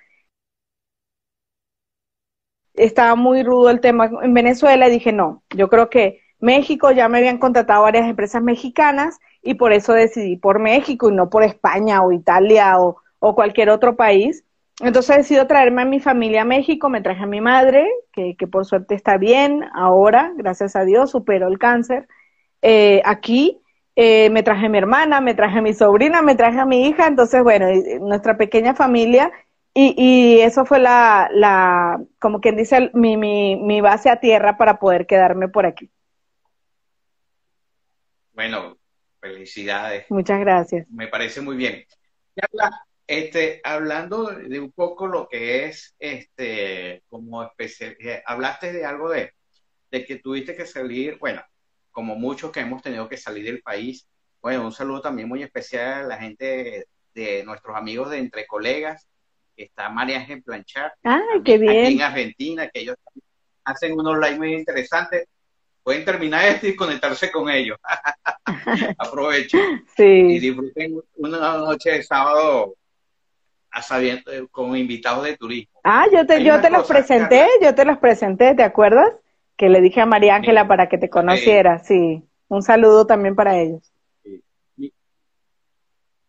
estaba 2.74 3.14
muy 3.14 3.42
rudo 3.42 3.70
el 3.70 3.80
tema 3.80 4.10
en 4.22 4.34
Venezuela 4.34 4.88
y 4.88 4.92
dije, 4.92 5.12
no, 5.12 5.42
yo 5.50 5.68
creo 5.68 5.90
que 5.90 6.20
México 6.40 6.90
ya 6.90 7.08
me 7.08 7.18
habían 7.18 7.38
contratado 7.38 7.82
varias 7.82 8.08
empresas 8.08 8.42
mexicanas 8.42 9.18
y 9.42 9.54
por 9.54 9.72
eso 9.72 9.92
decidí 9.92 10.36
por 10.36 10.58
México 10.58 11.10
y 11.10 11.14
no 11.14 11.30
por 11.30 11.42
España 11.42 12.02
o 12.02 12.12
Italia 12.12 12.78
o, 12.78 12.96
o 13.20 13.34
cualquier 13.34 13.70
otro 13.70 13.96
país. 13.96 14.44
Entonces 14.80 15.16
decido 15.16 15.46
traerme 15.46 15.82
a 15.82 15.86
mi 15.86 16.00
familia 16.00 16.42
a 16.42 16.44
México, 16.44 16.88
me 16.88 17.00
traje 17.00 17.22
a 17.22 17.26
mi 17.26 17.40
madre, 17.40 17.88
que, 18.12 18.36
que 18.36 18.46
por 18.46 18.66
suerte 18.66 18.94
está 18.94 19.18
bien 19.18 19.64
ahora, 19.72 20.32
gracias 20.36 20.74
a 20.74 20.84
Dios, 20.84 21.12
superó 21.12 21.48
el 21.48 21.58
cáncer 21.58 22.08
eh, 22.66 23.02
aquí 23.04 23.60
eh, 23.94 24.30
me 24.30 24.42
traje 24.42 24.66
a 24.66 24.68
mi 24.70 24.78
hermana, 24.78 25.20
me 25.20 25.34
traje 25.34 25.58
a 25.58 25.62
mi 25.62 25.74
sobrina, 25.74 26.22
me 26.22 26.34
traje 26.34 26.58
a 26.58 26.64
mi 26.64 26.88
hija, 26.88 27.06
entonces, 27.06 27.42
bueno, 27.42 27.66
nuestra 28.00 28.38
pequeña 28.38 28.74
familia, 28.74 29.30
y, 29.74 29.94
y 29.98 30.40
eso 30.40 30.64
fue 30.64 30.78
la, 30.78 31.28
la, 31.32 32.00
como 32.20 32.40
quien 32.40 32.56
dice, 32.56 32.90
mi, 32.94 33.16
mi, 33.16 33.56
mi 33.56 33.80
base 33.80 34.08
a 34.08 34.20
tierra 34.20 34.56
para 34.56 34.78
poder 34.78 35.06
quedarme 35.06 35.48
por 35.48 35.66
aquí. 35.66 35.90
Bueno, 38.32 38.78
felicidades. 39.20 40.06
Muchas 40.10 40.40
gracias. 40.40 40.88
Me 40.90 41.08
parece 41.08 41.40
muy 41.40 41.56
bien. 41.56 41.84
Este, 43.06 43.60
hablando 43.62 44.26
de 44.26 44.58
un 44.60 44.72
poco 44.72 45.06
lo 45.06 45.28
que 45.28 45.66
es, 45.66 45.94
este, 45.98 47.02
como 47.08 47.42
especial, 47.42 47.96
eh, 48.00 48.22
hablaste 48.24 48.72
de 48.72 48.84
algo 48.84 49.10
de, 49.10 49.34
de 49.90 50.04
que 50.04 50.16
tuviste 50.16 50.56
que 50.56 50.66
salir, 50.66 51.18
bueno, 51.18 51.42
como 51.90 52.16
muchos 52.16 52.50
que 52.50 52.60
hemos 52.60 52.82
tenido 52.82 53.08
que 53.08 53.16
salir 53.16 53.44
del 53.44 53.62
país. 53.62 54.08
Bueno, 54.40 54.64
un 54.64 54.72
saludo 54.72 55.00
también 55.00 55.28
muy 55.28 55.42
especial 55.42 56.04
a 56.04 56.06
la 56.06 56.16
gente 56.16 56.86
de 57.14 57.44
nuestros 57.44 57.76
amigos 57.76 58.10
de 58.10 58.18
Entre 58.18 58.46
Colegas, 58.46 59.06
está 59.56 59.88
María 59.88 60.20
Ángel 60.20 60.42
Planchar, 60.42 60.92
ah, 61.04 61.20
qué 61.44 61.58
bien. 61.58 61.86
aquí 61.86 61.94
en 61.94 62.02
Argentina, 62.02 62.68
que 62.68 62.80
ellos 62.80 62.96
hacen 63.64 63.98
unos 63.98 64.18
live 64.18 64.36
muy 64.36 64.54
interesantes. 64.54 65.26
Pueden 65.82 66.04
terminar 66.04 66.44
esto 66.44 66.66
y 66.68 66.76
conectarse 66.76 67.30
con 67.30 67.48
ellos. 67.50 67.78
Aprovechen. 68.98 69.84
Sí. 69.96 70.02
Y 70.02 70.38
disfruten 70.40 71.00
una 71.16 71.58
noche 71.58 71.90
de 71.90 72.02
sábado 72.02 72.74
con 74.50 74.76
invitados 74.76 75.24
de 75.24 75.36
turismo. 75.36 75.80
Ah, 75.82 76.06
yo 76.12 76.24
te, 76.24 76.42
yo 76.44 76.60
te 76.60 76.70
los 76.70 76.86
presenté, 76.86 77.48
yo 77.60 77.74
te 77.74 77.84
los 77.84 77.98
presenté, 77.98 78.54
¿te 78.54 78.62
acuerdas? 78.62 79.12
que 79.56 79.68
le 79.68 79.80
dije 79.80 80.00
a 80.00 80.06
María 80.06 80.34
Ángela 80.34 80.66
para 80.66 80.88
que 80.88 80.98
te 80.98 81.08
conociera, 81.08 81.78
sí. 81.78 82.22
Un 82.48 82.62
saludo 82.62 83.06
también 83.06 83.34
para 83.34 83.58
ellos. 83.58 83.92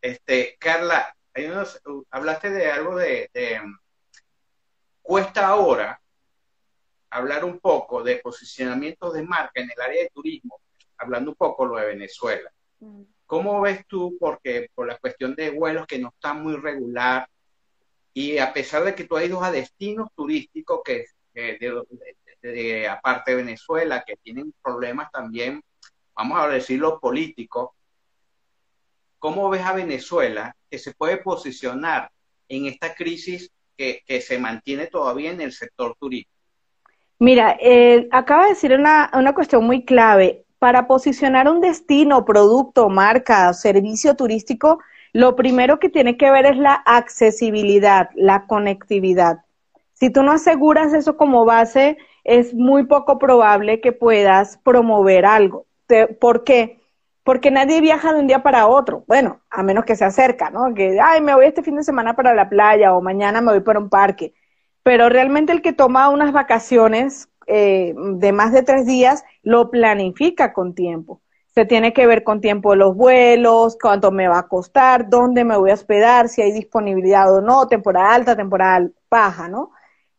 Este, 0.01 0.55
Carla, 0.60 1.15
hablaste 2.09 2.49
de 2.49 2.71
algo 2.71 2.95
de, 2.95 3.29
cuesta 5.01 5.47
ahora 5.47 6.01
hablar 7.09 7.45
un 7.45 7.59
poco 7.59 8.03
de 8.03 8.17
posicionamiento 8.17 9.11
de 9.11 9.23
marca 9.23 9.61
en 9.61 9.69
el 9.71 9.81
área 9.81 10.03
de 10.03 10.09
turismo, 10.09 10.59
hablando 10.97 11.31
un 11.31 11.35
poco 11.35 11.65
lo 11.65 11.77
de 11.77 11.87
Venezuela. 11.87 12.51
Mm. 12.79 13.03
¿Cómo 13.25 13.61
ves 13.61 13.85
tú? 13.87 14.17
Porque 14.19 14.69
por 14.73 14.87
la 14.87 14.97
cuestión 14.97 15.35
de 15.35 15.51
vuelos 15.51 15.87
que 15.87 15.99
no 15.99 16.09
están 16.09 16.43
muy 16.43 16.55
regular 16.57 17.27
y 18.13 18.37
a 18.37 18.53
pesar 18.53 18.83
de 18.83 18.95
que 18.95 19.03
tú 19.03 19.17
has 19.17 19.25
ido 19.25 19.43
a 19.43 19.51
destinos 19.51 20.09
turísticos 20.15 20.81
que, 20.83 21.05
de, 21.33 22.87
aparte 22.87 23.31
de 23.31 23.37
Venezuela, 23.37 24.03
que 24.05 24.15
tienen 24.17 24.53
problemas 24.61 25.11
también, 25.11 25.63
vamos 26.15 26.39
a 26.39 26.47
decirlo, 26.47 26.99
políticos, 26.99 27.71
¿cómo 29.19 29.49
ves 29.49 29.63
a 29.63 29.73
Venezuela 29.73 30.55
que 30.75 30.79
se 30.79 30.94
puede 30.94 31.17
posicionar 31.17 32.12
en 32.50 32.65
esta 32.65 32.94
crisis 32.94 33.50
que, 33.77 34.03
se 34.20 34.38
mantiene 34.38 34.88
todavía 34.88 35.32
en 35.32 35.39
el 35.39 35.53
sector 35.53 35.96
turístico? 35.98 36.36
Mira, 37.17 37.55
eh, 37.62 38.10
acaba 38.12 38.44
de 38.44 38.50
decir 38.50 38.74
una, 38.74 39.10
una 39.13 39.34
cuestión 39.34 39.65
muy 39.65 39.86
clave. 39.86 40.44
Para 40.60 40.86
posicionar 40.86 41.48
un 41.48 41.62
destino, 41.62 42.25
producto, 42.25 42.89
marca, 42.89 43.53
servicio 43.53 44.15
turístico, 44.15 44.79
lo 45.13 45.38
primero 45.38 45.79
que 45.79 45.88
tiene 45.88 46.17
que 46.17 46.29
ver 46.29 46.46
es 46.46 46.58
la 46.58 46.74
accesibilidad, 46.74 48.10
la 48.15 48.46
conectividad. 48.46 49.46
Si 49.94 50.10
tú 50.10 50.24
no 50.24 50.34
aseguras 50.34 50.94
eso 50.94 51.15
como 51.15 51.46
base, 51.46 51.98
es 52.25 52.53
muy 52.53 52.84
poco 52.86 53.17
probable 53.17 53.79
que 53.79 53.94
puedas 53.94 54.58
promover 54.58 55.25
algo. 55.25 55.67
¿Por 56.20 56.44
qué? 56.44 56.82
Porque 57.25 57.50
nadie 57.50 57.82
viaja 57.82 58.13
de 58.13 58.20
un 58.20 58.27
día 58.27 58.44
para 58.44 58.67
otro. 58.67 59.03
Bueno, 59.08 59.41
a 59.50 59.63
menos 59.63 59.84
que 59.84 59.96
se 59.96 60.05
acerca, 60.05 60.51
¿no? 60.51 60.75
Que, 60.75 61.00
ay, 61.01 61.22
me 61.22 61.34
voy 61.34 61.48
este 61.48 61.63
fin 61.63 61.75
de 61.75 61.84
semana 61.84 62.15
para 62.15 62.36
la 62.36 62.48
playa 62.50 62.94
o 62.94 63.01
mañana 63.01 63.41
me 63.41 63.51
voy 63.51 63.62
para 63.62 63.79
un 63.79 63.89
parque. 63.89 64.36
Pero 64.84 65.10
realmente 65.10 65.51
el 65.51 65.63
que 65.63 65.74
toma 65.74 66.10
unas 66.10 66.32
vacaciones 66.32 67.27
eh, 67.48 67.96
de 67.98 68.32
más 68.32 68.51
de 68.51 68.62
tres 68.62 68.86
días 68.86 69.24
lo 69.41 69.72
planifica 69.72 70.53
con 70.53 70.75
tiempo. 70.75 71.24
Se 71.48 71.65
tiene 71.65 71.94
que 71.94 72.05
ver 72.05 72.24
con 72.24 72.41
tiempo 72.41 72.75
los 72.75 72.96
vuelos, 72.96 73.75
cuánto 73.82 74.12
me 74.12 74.27
va 74.27 74.38
a 74.38 74.48
costar, 74.48 75.10
dónde 75.10 75.44
me 75.44 75.58
voy 75.58 75.72
a 75.72 75.74
hospedar, 75.74 76.29
si 76.29 76.44
hay 76.44 76.51
disponibilidad 76.51 77.34
o 77.34 77.41
no, 77.41 77.67
temporada 77.67 78.13
alta, 78.13 78.36
temporada 78.36 78.88
baja, 79.10 79.48
¿no? 79.48 79.72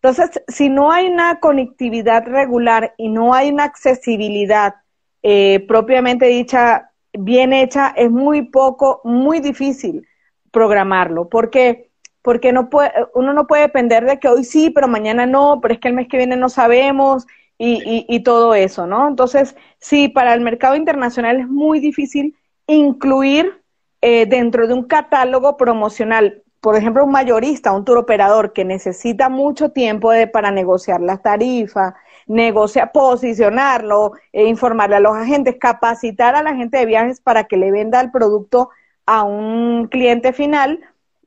Entonces, 0.02 0.42
si 0.48 0.70
no 0.70 0.90
hay 0.90 1.06
una 1.06 1.38
conectividad 1.38 2.26
regular 2.26 2.94
y 2.96 3.10
no 3.10 3.32
hay 3.32 3.50
una 3.50 3.62
accesibilidad 3.62 4.74
eh, 5.22 5.64
propiamente 5.68 6.26
dicha, 6.26 6.90
bien 7.18 7.52
hecha, 7.52 7.92
es 7.96 8.10
muy 8.10 8.42
poco, 8.42 9.00
muy 9.04 9.40
difícil 9.40 10.06
programarlo. 10.50 11.28
¿Por 11.28 11.50
qué? 11.50 11.90
Porque 12.22 12.52
no 12.52 12.70
puede, 12.70 12.90
uno 13.14 13.32
no 13.32 13.46
puede 13.46 13.62
depender 13.62 14.04
de 14.04 14.18
que 14.18 14.28
hoy 14.28 14.44
sí, 14.44 14.70
pero 14.70 14.88
mañana 14.88 15.26
no, 15.26 15.60
pero 15.60 15.74
es 15.74 15.80
que 15.80 15.88
el 15.88 15.94
mes 15.94 16.08
que 16.08 16.16
viene 16.16 16.36
no 16.36 16.48
sabemos 16.48 17.26
y, 17.58 18.04
y, 18.08 18.20
todo 18.20 18.54
eso, 18.54 18.86
¿no? 18.86 19.08
Entonces, 19.08 19.56
sí, 19.78 20.08
para 20.08 20.34
el 20.34 20.40
mercado 20.40 20.76
internacional 20.76 21.40
es 21.40 21.48
muy 21.48 21.80
difícil 21.80 22.36
incluir 22.66 23.62
eh, 24.02 24.26
dentro 24.26 24.66
de 24.66 24.74
un 24.74 24.84
catálogo 24.84 25.56
promocional 25.56 26.42
por 26.66 26.74
ejemplo, 26.74 27.04
un 27.04 27.12
mayorista, 27.12 27.70
un 27.70 27.84
operador 27.96 28.52
que 28.52 28.64
necesita 28.64 29.28
mucho 29.28 29.68
tiempo 29.70 30.10
de, 30.10 30.26
para 30.26 30.50
negociar 30.50 31.00
las 31.00 31.22
tarifas, 31.22 31.94
negociar, 32.26 32.90
posicionarlo, 32.90 34.14
e 34.32 34.46
informarle 34.46 34.96
a 34.96 35.00
los 35.00 35.16
agentes, 35.16 35.58
capacitar 35.60 36.34
a 36.34 36.42
la 36.42 36.56
gente 36.56 36.78
de 36.78 36.86
viajes 36.86 37.20
para 37.20 37.44
que 37.44 37.56
le 37.56 37.70
venda 37.70 38.00
el 38.00 38.10
producto 38.10 38.70
a 39.06 39.22
un 39.22 39.86
cliente 39.86 40.32
final 40.32 40.80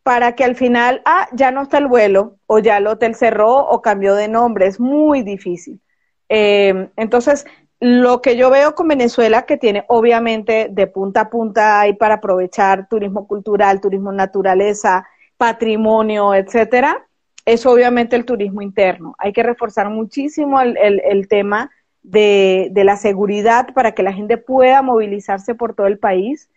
para 0.03 0.35
que 0.35 0.43
al 0.43 0.57
final, 0.57 1.01
ah, 1.05 1.29
ya 1.31 1.51
no 1.51 1.61
está 1.61 1.77
el 1.77 1.87
vuelo, 1.87 2.35
o 2.45 2.59
ya 2.59 2.75
el 2.75 2.87
hotel 2.87 3.15
cerró 3.15 3.59
o 3.59 3.81
cambió 3.81 4.15
de 4.15 4.27
nombre. 4.27 4.67
Es 4.67 4.77
muy 4.77 5.23
difícil. 5.23 5.79
Eh, 6.27 6.89
entonces, 6.97 7.45
lo 7.79 8.21
que 8.21 8.35
yo 8.35 8.49
veo 8.49 8.75
con 8.75 8.89
Venezuela, 8.89 9.43
que 9.45 9.55
tiene 9.55 9.85
obviamente 9.87 10.67
de 10.69 10.87
punta 10.87 11.21
a 11.21 11.29
punta 11.29 11.79
hay 11.79 11.93
para 11.93 12.15
aprovechar 12.15 12.89
turismo 12.89 13.25
cultural, 13.25 13.79
turismo 13.79 14.11
naturaleza, 14.11 15.05
patrimonio, 15.39 16.35
etcétera, 16.35 17.07
es 17.45 17.65
obviamente 17.65 18.17
el 18.17 18.25
turismo 18.25 18.61
interno. 18.61 19.15
Hay 19.17 19.31
que 19.31 19.41
reforzar 19.41 19.89
muchísimo 19.89 20.59
el, 20.59 20.77
el, 20.77 21.27
tema 21.29 21.71
de, 22.03 22.67
de, 22.71 22.83
la 22.83 22.97
seguridad 22.97 23.73
para 23.73 23.93
que 23.93 24.03
la 24.03 24.11
gente 24.11 24.37
pueda 24.37 24.81
movilizarse 24.81 25.55
por 25.55 25.75
todo 25.75 25.87
el 25.87 25.97
país. 25.97 26.49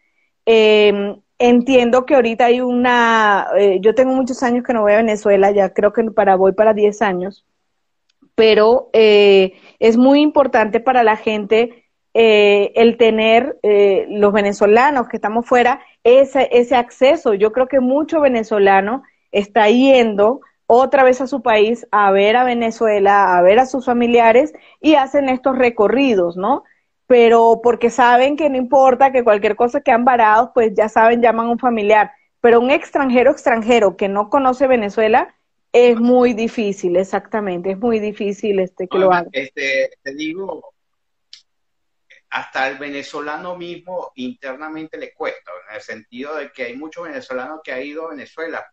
Eh, 0.46 1.16
entiendo 1.38 2.06
que 2.06 2.16
ahorita 2.16 2.46
hay 2.46 2.60
una, 2.60 3.46
eh, 3.56 3.78
yo 3.80 3.94
tengo 3.94 4.14
muchos 4.14 4.42
años 4.42 4.64
que 4.64 4.72
no 4.72 4.82
voy 4.82 4.94
a 4.94 4.96
Venezuela, 4.96 5.52
ya 5.52 5.72
creo 5.72 5.92
que 5.92 6.02
para 6.10 6.34
voy 6.34 6.52
para 6.52 6.74
10 6.74 7.02
años, 7.02 7.46
pero 8.34 8.90
eh, 8.92 9.54
es 9.78 9.96
muy 9.96 10.20
importante 10.20 10.80
para 10.80 11.04
la 11.04 11.16
gente 11.16 11.81
eh, 12.14 12.72
el 12.74 12.96
tener 12.96 13.58
eh, 13.62 14.06
los 14.08 14.32
venezolanos 14.32 15.08
que 15.08 15.16
estamos 15.16 15.46
fuera 15.46 15.80
ese, 16.04 16.48
ese 16.52 16.76
acceso. 16.76 17.34
Yo 17.34 17.52
creo 17.52 17.68
que 17.68 17.80
mucho 17.80 18.20
venezolano 18.20 19.02
está 19.30 19.68
yendo 19.68 20.40
otra 20.66 21.04
vez 21.04 21.20
a 21.20 21.26
su 21.26 21.42
país 21.42 21.86
a 21.90 22.10
ver 22.12 22.36
a 22.36 22.44
Venezuela, 22.44 23.36
a 23.36 23.42
ver 23.42 23.58
a 23.58 23.66
sus 23.66 23.86
familiares 23.86 24.52
y 24.80 24.94
hacen 24.94 25.28
estos 25.28 25.56
recorridos, 25.56 26.36
¿no? 26.36 26.64
Pero 27.06 27.60
porque 27.62 27.90
saben 27.90 28.36
que 28.36 28.48
no 28.48 28.56
importa 28.56 29.12
que 29.12 29.24
cualquier 29.24 29.56
cosa 29.56 29.80
que 29.80 29.90
han 29.90 30.04
varado, 30.04 30.52
pues 30.54 30.72
ya 30.74 30.88
saben, 30.88 31.20
llaman 31.20 31.46
a 31.46 31.50
un 31.50 31.58
familiar. 31.58 32.12
Pero 32.40 32.60
un 32.60 32.70
extranjero 32.70 33.30
extranjero 33.30 33.96
que 33.96 34.08
no 34.08 34.30
conoce 34.30 34.66
Venezuela, 34.66 35.34
es 35.72 35.98
muy 35.98 36.34
difícil, 36.34 36.96
exactamente, 36.96 37.70
es 37.70 37.78
muy 37.78 37.98
difícil 37.98 38.58
este 38.60 38.86
que 38.88 38.98
lo 38.98 39.12
haga. 39.12 39.28
Este, 39.32 39.90
te 40.02 40.14
digo, 40.14 40.71
hasta 42.32 42.66
el 42.66 42.78
venezolano 42.78 43.58
mismo 43.58 44.10
internamente 44.14 44.96
le 44.96 45.12
cuesta, 45.12 45.52
en 45.68 45.76
el 45.76 45.82
sentido 45.82 46.36
de 46.36 46.50
que 46.50 46.64
hay 46.64 46.74
muchos 46.74 47.04
venezolanos 47.04 47.60
que 47.62 47.72
han 47.72 47.82
ido 47.82 48.06
a 48.06 48.12
Venezuela, 48.12 48.66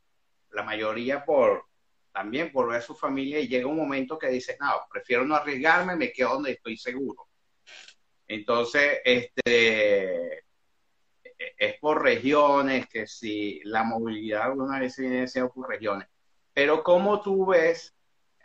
la 0.51 0.63
mayoría 0.63 1.25
por 1.25 1.65
también 2.13 2.53
por 2.53 2.69
ver 2.69 2.77
a 2.77 2.81
su 2.81 2.95
familia 2.95 3.37
y 3.37 3.49
llega 3.49 3.67
un 3.67 3.75
momento 3.75 4.17
que 4.17 4.27
dice, 4.27 4.55
no, 4.61 4.87
prefiero 4.89 5.25
no 5.25 5.35
arriesgarme, 5.35 5.97
me 5.97 6.13
quedo 6.13 6.35
donde 6.35 6.53
estoy 6.53 6.77
seguro. 6.77 7.27
Entonces, 8.27 8.99
este 9.03 10.45
es 11.37 11.79
por 11.81 12.01
regiones, 12.01 12.87
que 12.87 13.07
si 13.07 13.59
la 13.65 13.83
movilidad 13.83 14.43
alguna 14.43 14.79
vez 14.79 14.95
viene 14.97 15.27
siendo 15.27 15.51
por 15.51 15.67
regiones. 15.67 16.07
Pero 16.53 16.81
como 16.81 17.21
tú 17.21 17.47
ves, 17.47 17.93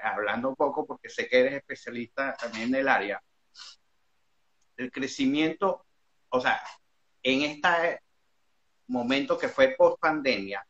hablando 0.03 0.49
un 0.49 0.57
poco, 0.57 0.85
porque 0.85 1.09
sé 1.09 1.29
que 1.29 1.39
eres 1.39 1.55
especialista 1.55 2.35
también 2.35 2.71
en 2.71 2.81
el 2.81 2.89
área, 2.89 3.23
el 4.77 4.91
crecimiento, 4.91 5.85
o 6.29 6.41
sea, 6.41 6.61
en 7.23 7.43
este 7.43 8.01
momento 8.89 9.39
que 9.39 9.49
fue 9.49 9.75
post 9.77 10.01
pandemia, 10.01 10.67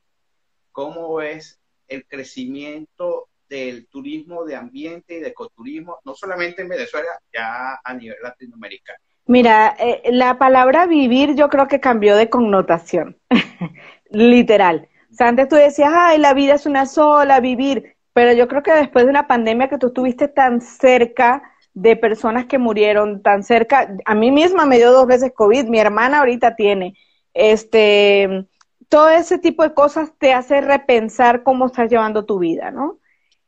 ¿cómo 0.73 1.15
ves 1.15 1.59
el 1.89 2.07
crecimiento 2.07 3.29
del 3.49 3.87
turismo 3.89 4.45
de 4.45 4.57
ambiente 4.57 5.17
y 5.17 5.21
de 5.21 5.29
ecoturismo, 5.29 5.99
no 6.05 6.15
solamente 6.15 6.63
en 6.63 6.69
Venezuela, 6.69 7.09
ya 7.33 7.81
a 7.83 7.95
nivel 7.95 8.17
latinoamericano? 8.23 8.99
Mira, 9.27 9.75
eh, 9.79 10.03
la 10.13 10.39
palabra 10.39 10.87
vivir 10.87 11.35
yo 11.35 11.49
creo 11.49 11.67
que 11.67 11.81
cambió 11.81 12.17
de 12.17 12.29
connotación, 12.29 13.19
literal. 14.11 14.89
O 15.11 15.15
sea, 15.15 15.29
antes 15.29 15.49
tú 15.49 15.57
decías, 15.57 15.93
ay, 15.95 16.19
la 16.19 16.35
vida 16.35 16.55
es 16.55 16.67
una 16.67 16.87
sola, 16.87 17.41
vivir, 17.41 17.97
pero 18.13 18.33
yo 18.33 18.49
creo 18.49 18.63
que 18.63 18.73
después 18.73 19.05
de 19.05 19.11
una 19.11 19.27
pandemia 19.27 19.69
que 19.69 19.79
tú 19.79 19.89
estuviste 19.89 20.29
tan 20.29 20.61
cerca 20.61 21.54
de 21.75 21.97
personas 21.97 22.47
que 22.47 22.59
murieron, 22.59 23.23
tan 23.23 23.43
cerca, 23.43 23.97
a 24.05 24.15
mí 24.15 24.31
misma 24.31 24.65
me 24.65 24.79
dio 24.79 24.93
dos 24.93 25.07
veces 25.07 25.33
COVID, 25.35 25.67
mi 25.67 25.79
hermana 25.79 26.21
ahorita 26.21 26.57
tiene, 26.57 26.97
este, 27.35 28.47
todo 28.89 29.11
ese 29.11 29.39
tipo 29.39 29.65
de 29.65 29.75
cosas 29.75 30.13
te 30.19 30.33
hace 30.33 30.61
repensar 30.61 31.43
cómo 31.43 31.67
estás 31.67 31.91
llevando 31.91 32.25
tu 32.25 32.39
vida, 32.39 32.71
¿no? 32.71 32.99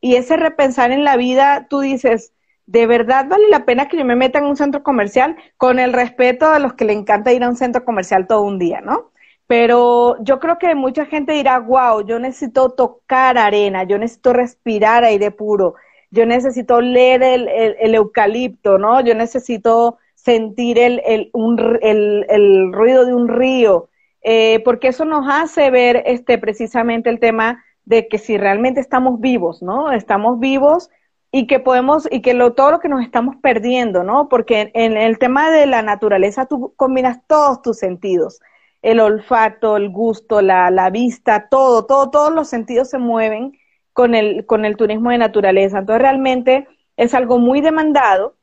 Y 0.00 0.16
ese 0.16 0.36
repensar 0.36 0.90
en 0.90 1.04
la 1.04 1.16
vida, 1.16 1.66
tú 1.70 1.80
dices, 1.80 2.32
¿de 2.66 2.86
verdad 2.86 3.26
vale 3.28 3.48
la 3.48 3.64
pena 3.64 3.88
que 3.88 3.96
yo 3.96 4.04
me 4.04 4.16
meta 4.16 4.38
en 4.40 4.46
un 4.46 4.56
centro 4.56 4.82
comercial? 4.82 5.36
Con 5.56 5.78
el 5.78 5.92
respeto 5.92 6.46
a 6.50 6.58
los 6.58 6.74
que 6.74 6.84
le 6.84 6.92
encanta 6.92 7.32
ir 7.32 7.44
a 7.44 7.48
un 7.48 7.56
centro 7.56 7.84
comercial 7.84 8.26
todo 8.26 8.42
un 8.42 8.58
día, 8.58 8.80
¿no? 8.80 9.12
Pero 9.46 10.16
yo 10.24 10.40
creo 10.40 10.58
que 10.58 10.74
mucha 10.74 11.06
gente 11.06 11.32
dirá, 11.32 11.60
wow, 11.60 12.04
yo 12.04 12.18
necesito 12.18 12.70
tocar 12.70 13.38
arena, 13.38 13.84
yo 13.84 13.98
necesito 13.98 14.32
respirar 14.32 15.04
aire 15.04 15.30
puro, 15.30 15.76
yo 16.10 16.26
necesito 16.26 16.80
leer 16.80 17.22
el, 17.22 17.48
el, 17.48 17.94
eucalipto, 17.94 18.78
¿no? 18.78 19.00
Yo 19.00 19.14
necesito 19.14 19.98
sentir 20.14 20.78
el, 20.78 21.02
el, 21.04 21.30
un, 21.32 21.78
el 21.82 22.72
ruido 22.72 23.04
de 23.06 23.14
un 23.14 23.28
río, 23.28 23.88
eh, 24.22 24.60
porque 24.64 24.88
eso 24.88 25.04
nos 25.04 25.26
hace 25.28 25.70
ver 25.70 26.02
este, 26.06 26.38
precisamente 26.38 27.10
el 27.10 27.20
tema 27.20 27.64
de 27.84 28.08
que 28.08 28.18
si 28.18 28.36
realmente 28.36 28.80
estamos 28.80 29.20
vivos, 29.20 29.62
¿no? 29.62 29.92
Estamos 29.92 30.40
vivos 30.40 30.90
y 31.30 31.46
que 31.46 31.60
podemos, 31.60 32.08
y 32.10 32.22
que 32.22 32.34
lo, 32.34 32.54
todo 32.54 32.72
lo 32.72 32.80
que 32.80 32.88
nos 32.88 33.02
estamos 33.02 33.36
perdiendo, 33.36 34.02
¿no? 34.02 34.28
Porque 34.28 34.70
en 34.74 34.96
el 34.96 35.18
tema 35.18 35.50
de 35.50 35.66
la 35.66 35.82
naturaleza 35.82 36.46
tú 36.46 36.72
combinas 36.76 37.20
todos 37.26 37.62
tus 37.62 37.78
sentidos 37.78 38.40
el 38.86 39.00
olfato, 39.00 39.76
el 39.76 39.90
gusto, 39.90 40.40
la, 40.42 40.70
la 40.70 40.90
vista, 40.90 41.48
todo, 41.48 41.86
todo, 41.86 42.10
todos 42.10 42.32
los 42.32 42.48
sentidos 42.48 42.88
se 42.90 42.98
mueven 42.98 43.58
con 43.96 44.14
el, 44.14 44.44
con 44.44 44.66
el 44.66 44.76
turismo 44.76 45.10
de 45.10 45.16
naturaleza. 45.16 45.78
Entonces 45.78 46.02
realmente 46.02 46.68
es 46.98 47.14
algo 47.14 47.38
muy 47.38 47.62
demandado. 47.62 48.36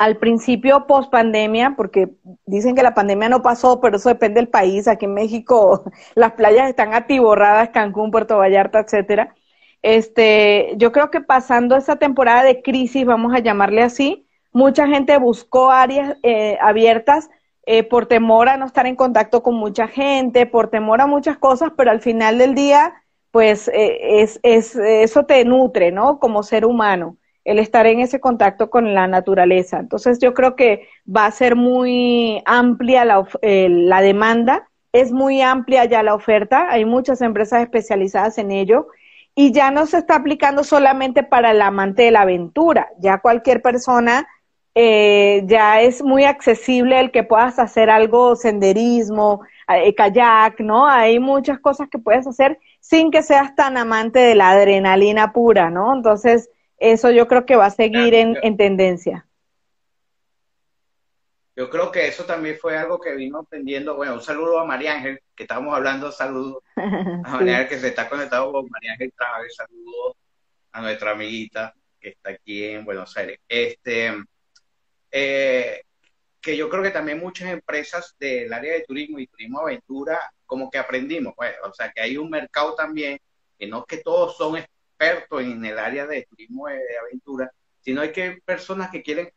Al 0.00 0.16
principio, 0.16 0.88
post 0.88 1.12
pandemia, 1.12 1.74
porque 1.76 2.10
dicen 2.44 2.74
que 2.74 2.82
la 2.82 2.92
pandemia 2.92 3.28
no 3.28 3.40
pasó, 3.40 3.80
pero 3.80 3.98
eso 3.98 4.08
depende 4.08 4.40
del 4.40 4.48
país. 4.48 4.88
Aquí 4.88 5.04
en 5.04 5.14
México 5.14 5.84
las 6.16 6.32
playas 6.32 6.68
están 6.68 6.92
atiborradas, 6.92 7.68
Cancún, 7.68 8.10
Puerto 8.10 8.36
Vallarta, 8.36 8.80
etcétera. 8.80 9.32
Este, 9.80 10.74
yo 10.76 10.90
creo 10.90 11.08
que 11.08 11.20
pasando 11.20 11.76
esa 11.76 11.94
temporada 11.94 12.42
de 12.42 12.60
crisis, 12.60 13.06
vamos 13.06 13.32
a 13.32 13.38
llamarle 13.38 13.82
así, 13.82 14.26
mucha 14.52 14.88
gente 14.88 15.16
buscó 15.18 15.70
áreas 15.70 16.16
eh, 16.24 16.58
abiertas 16.60 17.30
eh, 17.64 17.84
por 17.84 18.06
temor 18.06 18.48
a 18.48 18.56
no 18.56 18.66
estar 18.66 18.86
en 18.88 18.96
contacto 18.96 19.44
con 19.44 19.54
mucha 19.54 19.86
gente, 19.86 20.46
por 20.46 20.68
temor 20.68 21.00
a 21.00 21.06
muchas 21.06 21.38
cosas, 21.38 21.70
pero 21.76 21.92
al 21.92 22.00
final 22.00 22.38
del 22.38 22.56
día, 22.56 23.03
pues 23.34 23.66
eh, 23.66 24.22
es, 24.22 24.38
es, 24.44 24.76
eso 24.76 25.24
te 25.24 25.44
nutre, 25.44 25.90
¿no? 25.90 26.20
Como 26.20 26.44
ser 26.44 26.64
humano, 26.64 27.16
el 27.42 27.58
estar 27.58 27.84
en 27.84 27.98
ese 27.98 28.20
contacto 28.20 28.70
con 28.70 28.94
la 28.94 29.08
naturaleza. 29.08 29.80
Entonces 29.80 30.20
yo 30.20 30.34
creo 30.34 30.54
que 30.54 30.86
va 31.04 31.26
a 31.26 31.32
ser 31.32 31.56
muy 31.56 32.40
amplia 32.46 33.04
la, 33.04 33.26
eh, 33.42 33.66
la 33.68 34.02
demanda, 34.02 34.68
es 34.92 35.10
muy 35.10 35.42
amplia 35.42 35.84
ya 35.84 36.04
la 36.04 36.14
oferta, 36.14 36.70
hay 36.70 36.84
muchas 36.84 37.22
empresas 37.22 37.62
especializadas 37.62 38.38
en 38.38 38.52
ello 38.52 38.86
y 39.34 39.50
ya 39.50 39.72
no 39.72 39.86
se 39.86 39.98
está 39.98 40.14
aplicando 40.14 40.62
solamente 40.62 41.24
para 41.24 41.50
el 41.50 41.60
amante 41.60 42.02
de 42.02 42.12
la 42.12 42.20
aventura, 42.20 42.90
ya 43.00 43.18
cualquier 43.18 43.62
persona 43.62 44.28
eh, 44.74 45.42
ya 45.46 45.80
es 45.80 46.02
muy 46.02 46.24
accesible 46.24 46.98
el 46.98 47.10
que 47.12 47.22
puedas 47.22 47.58
hacer 47.58 47.90
algo 47.90 48.34
senderismo, 48.34 49.42
eh, 49.68 49.94
kayak, 49.94 50.60
¿no? 50.60 50.86
Hay 50.86 51.20
muchas 51.20 51.60
cosas 51.60 51.88
que 51.88 51.98
puedes 51.98 52.26
hacer 52.26 52.58
sin 52.80 53.10
que 53.10 53.22
seas 53.22 53.54
tan 53.54 53.76
amante 53.76 54.18
de 54.18 54.34
la 54.34 54.50
adrenalina 54.50 55.32
pura, 55.32 55.70
¿no? 55.70 55.94
Entonces, 55.94 56.50
eso 56.78 57.10
yo 57.10 57.28
creo 57.28 57.46
que 57.46 57.56
va 57.56 57.66
a 57.66 57.70
seguir 57.70 58.14
en, 58.14 58.36
en 58.42 58.56
tendencia. 58.56 59.26
Yo 61.56 61.70
creo 61.70 61.92
que 61.92 62.08
eso 62.08 62.24
también 62.24 62.58
fue 62.60 62.76
algo 62.76 63.00
que 63.00 63.14
vino 63.14 63.38
aprendiendo. 63.38 63.94
Bueno, 63.94 64.14
un 64.14 64.22
saludo 64.22 64.58
a 64.58 64.64
María 64.64 64.94
Ángel, 64.94 65.20
que 65.36 65.44
estamos 65.44 65.72
hablando, 65.72 66.10
saludos 66.10 66.64
a 66.76 67.28
María 67.28 67.58
Ángel 67.58 67.68
que 67.68 67.78
se 67.78 67.88
está 67.88 68.08
conectado 68.08 68.50
con 68.50 68.68
María 68.68 68.92
Ángel 68.92 69.12
Traves, 69.16 69.54
saludos 69.54 70.16
a 70.72 70.82
nuestra 70.82 71.12
amiguita 71.12 71.72
que 72.00 72.08
está 72.08 72.30
aquí 72.30 72.64
en 72.64 72.84
Buenos 72.84 73.16
Aires. 73.16 73.38
Este, 73.48 74.12
eh, 75.16 75.82
que 76.40 76.56
yo 76.56 76.68
creo 76.68 76.82
que 76.82 76.90
también 76.90 77.20
muchas 77.20 77.48
empresas 77.48 78.16
del 78.18 78.52
área 78.52 78.72
de 78.72 78.82
turismo 78.82 79.20
y 79.20 79.28
turismo 79.28 79.60
aventura 79.60 80.18
como 80.44 80.68
que 80.68 80.76
aprendimos, 80.76 81.34
pues, 81.36 81.54
o 81.62 81.72
sea, 81.72 81.92
que 81.92 82.02
hay 82.02 82.16
un 82.16 82.28
mercado 82.28 82.74
también, 82.74 83.20
que 83.56 83.68
no 83.68 83.78
es 83.78 83.84
que 83.86 83.98
todos 83.98 84.36
son 84.36 84.56
expertos 84.56 85.40
en 85.40 85.64
el 85.64 85.78
área 85.78 86.04
de 86.08 86.26
turismo 86.28 86.66
de, 86.66 86.80
aventura, 87.00 87.48
sino 87.80 88.00
hay 88.00 88.10
que 88.10 88.42
personas 88.44 88.90
que 88.90 89.04
quieren 89.04 89.30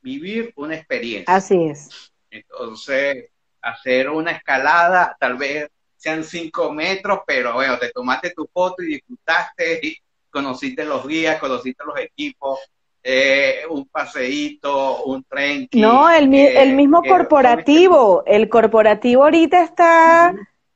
vivir 0.00 0.50
una 0.56 0.76
experiencia. 0.76 1.34
Así 1.34 1.62
es. 1.62 2.10
Entonces, 2.30 3.26
hacer 3.60 4.08
una 4.08 4.30
escalada, 4.30 5.14
tal 5.20 5.36
vez 5.36 5.68
sean 5.94 6.24
cinco 6.24 6.72
metros, 6.72 7.20
pero 7.26 7.52
bueno, 7.52 7.78
te 7.78 7.90
tomaste 7.90 8.30
tu 8.30 8.48
foto 8.50 8.82
y 8.82 8.94
disfrutaste 8.94 9.78
y 9.82 9.96
conociste 10.30 10.86
los 10.86 11.06
guías, 11.06 11.38
conociste 11.38 11.84
los 11.84 11.98
equipos, 11.98 12.58
eh, 13.02 13.62
un 13.70 13.86
paseíto, 13.86 15.04
un 15.04 15.24
tren. 15.24 15.68
no, 15.74 16.08
el, 16.10 16.32
el 16.34 16.74
mismo 16.74 17.02
corporativo, 17.02 18.22
el 18.26 18.48
corporativo 18.48 19.24
ahorita 19.24 19.62
está 19.62 20.34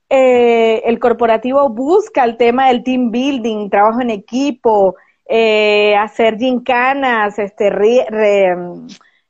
eh, 0.08 0.82
el 0.84 0.98
corporativo 1.00 1.68
busca 1.68 2.22
el 2.24 2.36
tema 2.36 2.68
del 2.68 2.84
team 2.84 3.10
building, 3.10 3.68
trabajo 3.68 4.00
en 4.00 4.10
equipo, 4.10 4.94
eh, 5.28 5.96
hacer 5.96 6.38
gincanas, 6.38 7.38
este, 7.38 7.70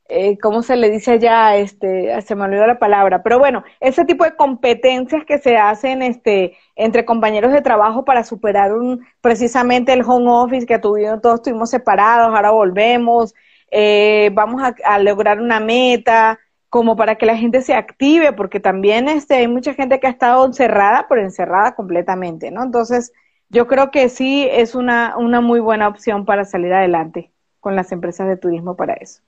eh, 0.09 0.39
¿cómo 0.39 0.63
se 0.63 0.77
le 0.77 0.91
dice 0.91 1.13
allá? 1.13 1.57
Este, 1.57 2.21
se 2.23 2.35
me 2.35 2.45
olvidó 2.45 2.67
la 2.67 2.79
palabra, 2.79 3.23
pero 3.23 3.39
bueno, 3.39 3.65
ese 3.81 4.05
tipo 4.05 4.25
de 4.25 4.37
competencias 4.37 5.25
que 5.25 5.39
se 5.39 5.57
hacen, 5.57 6.03
este, 6.03 6.57
entre 6.77 7.05
compañeros 7.05 7.53
de 7.53 7.63
trabajo 7.63 8.05
para 8.05 8.25
superar 8.25 8.73
un, 8.73 9.05
precisamente 9.21 9.93
el 9.93 10.03
home 10.03 10.31
office 10.31 10.67
que 10.67 10.79
tuvimos, 10.79 11.21
todos 11.21 11.37
estuvimos 11.37 11.71
separados, 11.71 12.35
ahora 12.35 12.51
volvemos, 12.51 13.35
eh, 13.71 14.31
vamos 14.35 14.63
a, 14.85 14.99
lograr 15.01 15.41
una 15.41 15.61
meta, 15.61 16.39
como 16.69 16.97
para 16.97 17.17
que 17.17 17.27
la 17.27 17.37
gente 17.37 17.63
se 17.63 17.75
active, 17.75 18.33
porque 18.33 18.61
también 18.61 19.09
este, 19.09 19.35
hay 19.37 19.49
mucha 19.49 19.75
gente 19.75 19.99
que 20.01 20.07
ha 20.07 20.11
estado 20.11 20.45
encerrada, 20.47 21.07
pero 21.09 21.23
encerrada 21.23 21.75
completamente, 21.75 22.51
¿no? 22.51 22.63
Entonces, 22.63 23.13
yo 23.49 23.67
creo 23.67 23.91
que 23.91 24.09
sí 24.09 24.49
es 24.51 24.75
una, 24.75 25.17
una 25.17 25.41
muy 25.41 25.61
buena 25.61 25.89
opción 25.89 26.25
para 26.25 26.45
salir 26.45 26.73
adelante 26.73 27.33
con 27.61 27.77
las 27.77 27.93
empresas 27.93 28.29
de 28.29 28.37
turismo 28.37 28.77
para 28.77 28.95
eso. 28.95 29.23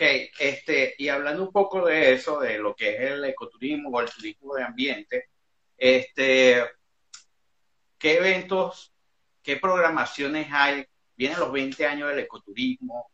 Ok, 0.00 0.06
este, 0.38 0.94
y 0.96 1.10
hablando 1.10 1.42
un 1.42 1.52
poco 1.52 1.84
de 1.84 2.14
eso, 2.14 2.40
de 2.40 2.56
lo 2.56 2.74
que 2.74 2.88
es 2.88 3.00
el 3.12 3.22
ecoturismo 3.26 3.90
o 3.90 4.00
el 4.00 4.08
turismo 4.08 4.54
de 4.54 4.62
ambiente, 4.62 5.28
este, 5.76 6.64
¿qué 7.98 8.16
eventos, 8.16 8.94
qué 9.42 9.56
programaciones 9.56 10.46
hay? 10.50 10.86
Vienen 11.14 11.38
los 11.38 11.52
20 11.52 11.84
años 11.84 12.08
del 12.08 12.20
ecoturismo. 12.20 13.10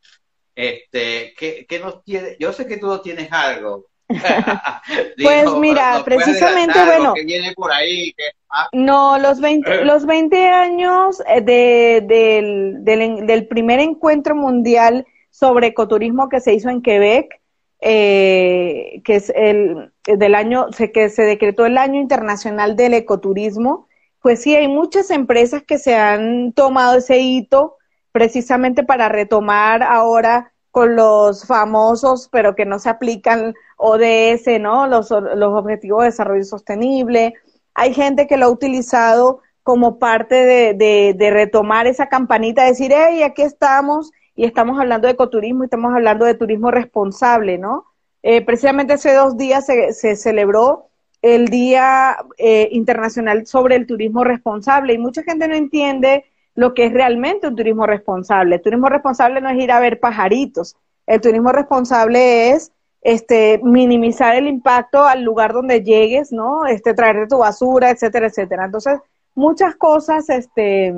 Este, 0.54 1.34
¿qué, 1.36 1.66
qué 1.68 1.80
nos 1.80 2.04
tiene? 2.04 2.36
Yo 2.38 2.52
sé 2.52 2.68
que 2.68 2.76
tú 2.76 2.86
no 2.86 3.00
tienes 3.00 3.32
algo. 3.32 3.86
pues 5.20 5.52
mira, 5.54 6.04
precisamente, 6.04 6.84
bueno. 6.84 7.14
viene 7.14 7.52
por 7.54 7.72
ahí, 7.72 8.14
ah. 8.48 8.68
No, 8.70 9.18
los 9.18 9.40
20, 9.40 9.84
los 9.84 10.06
20 10.06 10.48
años 10.50 11.20
eh, 11.26 11.40
de, 11.40 12.04
del, 12.06 12.84
del, 12.84 13.26
del 13.26 13.48
primer 13.48 13.80
encuentro 13.80 14.36
mundial 14.36 15.04
sobre 15.38 15.66
ecoturismo 15.66 16.30
que 16.30 16.40
se 16.40 16.54
hizo 16.54 16.70
en 16.70 16.80
Quebec, 16.80 17.42
eh, 17.80 19.02
que 19.04 19.16
es 19.16 19.30
el 19.36 19.92
del 20.06 20.34
año, 20.34 20.68
que 20.94 21.10
se 21.10 21.22
decretó 21.24 21.66
el 21.66 21.76
año 21.76 22.00
internacional 22.00 22.74
del 22.74 22.94
ecoturismo, 22.94 23.86
pues 24.22 24.40
sí, 24.40 24.56
hay 24.56 24.66
muchas 24.66 25.10
empresas 25.10 25.62
que 25.62 25.78
se 25.78 25.94
han 25.94 26.54
tomado 26.54 26.96
ese 26.96 27.18
hito 27.18 27.76
precisamente 28.12 28.82
para 28.82 29.10
retomar 29.10 29.82
ahora 29.82 30.54
con 30.70 30.96
los 30.96 31.46
famosos, 31.46 32.30
pero 32.32 32.54
que 32.54 32.64
no 32.64 32.78
se 32.78 32.88
aplican 32.88 33.52
ODS, 33.76 34.58
¿no? 34.58 34.86
Los, 34.86 35.10
los 35.10 35.52
Objetivos 35.52 36.00
de 36.00 36.06
Desarrollo 36.06 36.44
Sostenible. 36.44 37.34
Hay 37.74 37.92
gente 37.92 38.26
que 38.26 38.38
lo 38.38 38.46
ha 38.46 38.50
utilizado 38.50 39.40
como 39.62 39.98
parte 39.98 40.34
de, 40.34 40.72
de, 40.72 41.14
de 41.14 41.30
retomar 41.30 41.86
esa 41.86 42.08
campanita, 42.08 42.64
decir, 42.64 42.90
hey, 42.94 43.22
aquí 43.22 43.42
estamos 43.42 44.12
y 44.36 44.44
estamos 44.44 44.78
hablando 44.78 45.06
de 45.06 45.14
ecoturismo 45.14 45.64
y 45.64 45.66
estamos 45.66 45.94
hablando 45.94 46.26
de 46.26 46.34
turismo 46.34 46.70
responsable, 46.70 47.56
¿no? 47.56 47.86
Eh, 48.22 48.42
precisamente 48.42 48.92
hace 48.92 49.14
dos 49.14 49.36
días 49.36 49.66
se, 49.66 50.16
celebró 50.16 50.88
el 51.22 51.48
Día 51.48 52.16
eh, 52.36 52.68
Internacional 52.72 53.46
sobre 53.46 53.76
el 53.76 53.86
Turismo 53.86 54.24
Responsable 54.24 54.92
y 54.92 54.98
mucha 54.98 55.22
gente 55.22 55.48
no 55.48 55.54
entiende 55.54 56.24
lo 56.54 56.74
que 56.74 56.86
es 56.86 56.92
realmente 56.92 57.48
un 57.48 57.56
turismo 57.56 57.86
responsable. 57.86 58.56
El 58.56 58.62
turismo 58.62 58.88
responsable 58.88 59.40
no 59.40 59.48
es 59.48 59.58
ir 59.58 59.72
a 59.72 59.80
ver 59.80 60.00
pajaritos. 60.00 60.76
El 61.06 61.20
turismo 61.20 61.52
responsable 61.52 62.50
es 62.50 62.72
este 63.00 63.60
minimizar 63.62 64.34
el 64.34 64.48
impacto 64.48 65.04
al 65.04 65.22
lugar 65.22 65.52
donde 65.52 65.82
llegues, 65.82 66.32
¿no? 66.32 66.66
Este 66.66 66.94
traer 66.94 67.28
tu 67.28 67.38
basura, 67.38 67.90
etcétera, 67.90 68.26
etcétera. 68.26 68.64
Entonces, 68.64 68.98
muchas 69.34 69.76
cosas 69.76 70.28
este 70.28 70.94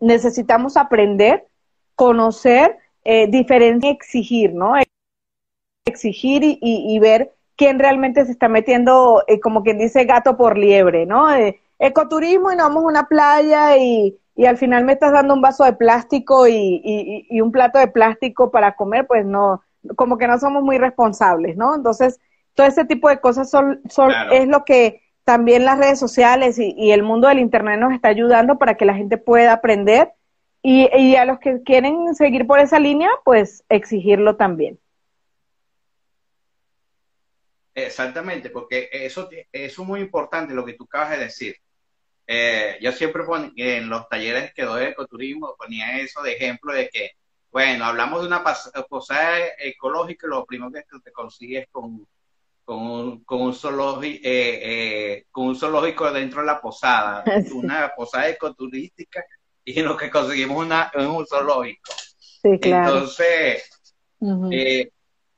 necesitamos 0.00 0.76
aprender 0.76 1.46
conocer, 1.96 2.76
eh, 3.04 3.26
diferencia 3.26 3.90
exigir, 3.90 4.54
¿no? 4.54 4.74
Exigir 5.86 6.42
y, 6.44 6.98
ver 7.00 7.32
quién 7.56 7.78
realmente 7.78 8.24
se 8.26 8.32
está 8.32 8.48
metiendo, 8.48 9.24
eh, 9.26 9.40
como 9.40 9.62
quien 9.62 9.78
dice, 9.78 10.04
gato 10.04 10.36
por 10.36 10.58
liebre, 10.58 11.06
¿no? 11.06 11.34
Eh, 11.34 11.58
ecoturismo 11.78 12.52
y 12.52 12.56
nos 12.56 12.68
vamos 12.68 12.84
a 12.84 12.88
una 12.88 13.08
playa 13.08 13.76
y, 13.78 14.18
y, 14.34 14.46
al 14.46 14.58
final 14.58 14.84
me 14.84 14.92
estás 14.92 15.12
dando 15.12 15.34
un 15.34 15.40
vaso 15.40 15.64
de 15.64 15.72
plástico 15.72 16.46
y, 16.46 16.82
y, 17.30 17.40
un 17.40 17.50
plato 17.50 17.78
de 17.78 17.88
plástico 17.88 18.50
para 18.50 18.76
comer, 18.76 19.06
pues 19.06 19.24
no, 19.24 19.62
como 19.96 20.18
que 20.18 20.26
no 20.26 20.38
somos 20.38 20.62
muy 20.62 20.78
responsables, 20.78 21.56
¿no? 21.56 21.74
Entonces, 21.74 22.20
todo 22.54 22.66
ese 22.66 22.84
tipo 22.84 23.08
de 23.08 23.20
cosas 23.20 23.50
son, 23.50 23.80
son 23.88 24.10
es 24.32 24.48
lo 24.48 24.64
que 24.64 25.02
también 25.24 25.64
las 25.64 25.78
redes 25.78 25.98
sociales 25.98 26.58
y, 26.58 26.74
y, 26.76 26.90
el 26.92 27.02
mundo 27.02 27.28
del 27.28 27.38
Internet 27.38 27.80
nos 27.80 27.92
está 27.92 28.08
ayudando 28.08 28.58
para 28.58 28.74
que 28.76 28.84
la 28.84 28.94
gente 28.94 29.16
pueda 29.18 29.52
aprender 29.52 30.12
y, 30.68 31.14
a 31.14 31.24
los 31.24 31.38
que 31.38 31.62
quieren 31.62 32.12
seguir 32.16 32.44
por 32.44 32.58
esa 32.58 32.80
línea, 32.80 33.08
pues 33.24 33.64
exigirlo 33.68 34.34
también. 34.34 34.80
Exactamente, 37.72 38.50
porque 38.50 38.88
eso, 38.90 39.28
es 39.52 39.78
muy 39.78 40.00
importante 40.00 40.54
lo 40.54 40.64
que 40.64 40.72
tú 40.72 40.84
acabas 40.84 41.10
de 41.10 41.18
decir. 41.18 41.56
Eh, 42.26 42.78
yo 42.80 42.90
siempre 42.90 43.22
en 43.54 43.88
los 43.88 44.08
talleres 44.08 44.52
que 44.54 44.64
doy 44.64 44.80
de 44.80 44.88
ecoturismo 44.88 45.54
ponía 45.56 46.00
eso 46.00 46.20
de 46.22 46.32
ejemplo 46.32 46.72
de 46.72 46.88
que, 46.88 47.12
bueno, 47.52 47.84
hablamos 47.84 48.22
de 48.22 48.26
una 48.26 48.42
posada 48.88 49.38
ecológica 49.60 50.26
y 50.26 50.30
lo 50.30 50.44
primero 50.44 50.72
que 50.72 50.82
te 50.98 51.12
consigues 51.12 51.68
con, 51.70 52.04
con, 52.64 52.78
un, 52.78 53.24
con, 53.24 53.42
un 53.42 53.54
zoológico, 53.54 54.26
eh, 54.26 55.12
eh, 55.14 55.26
con 55.30 55.46
un 55.46 55.56
zoológico 55.56 56.10
dentro 56.10 56.40
de 56.40 56.46
la 56.46 56.60
posada, 56.60 57.22
una 57.54 57.92
posada 57.94 58.28
ecoturística 58.28 59.24
y 59.74 59.82
lo 59.82 59.96
que 59.96 60.10
conseguimos 60.10 60.64
una, 60.64 60.92
un 60.94 61.26
zoológico. 61.26 61.92
Sí, 62.18 62.58
claro. 62.60 62.98
Entonces, 62.98 63.68
eh, 64.52 64.90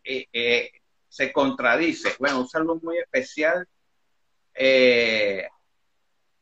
eh, 0.04 0.26
eh, 0.32 0.70
se 1.08 1.32
contradice. 1.32 2.14
Bueno, 2.18 2.40
un 2.40 2.48
saludo 2.48 2.78
muy 2.82 2.98
especial 2.98 3.66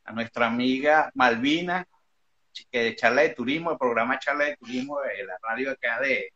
a 0.03 0.11
nuestra 0.11 0.47
amiga 0.47 1.11
Malvina, 1.13 1.87
que 2.71 2.79
de 2.79 2.95
charla 2.95 3.21
de 3.21 3.29
turismo, 3.29 3.71
el 3.71 3.77
programa 3.77 4.19
charla 4.19 4.45
de 4.45 4.57
turismo 4.57 4.99
de 5.01 5.23
la 5.23 5.37
radio 5.41 5.71
acá 5.71 6.01
de, 6.01 6.33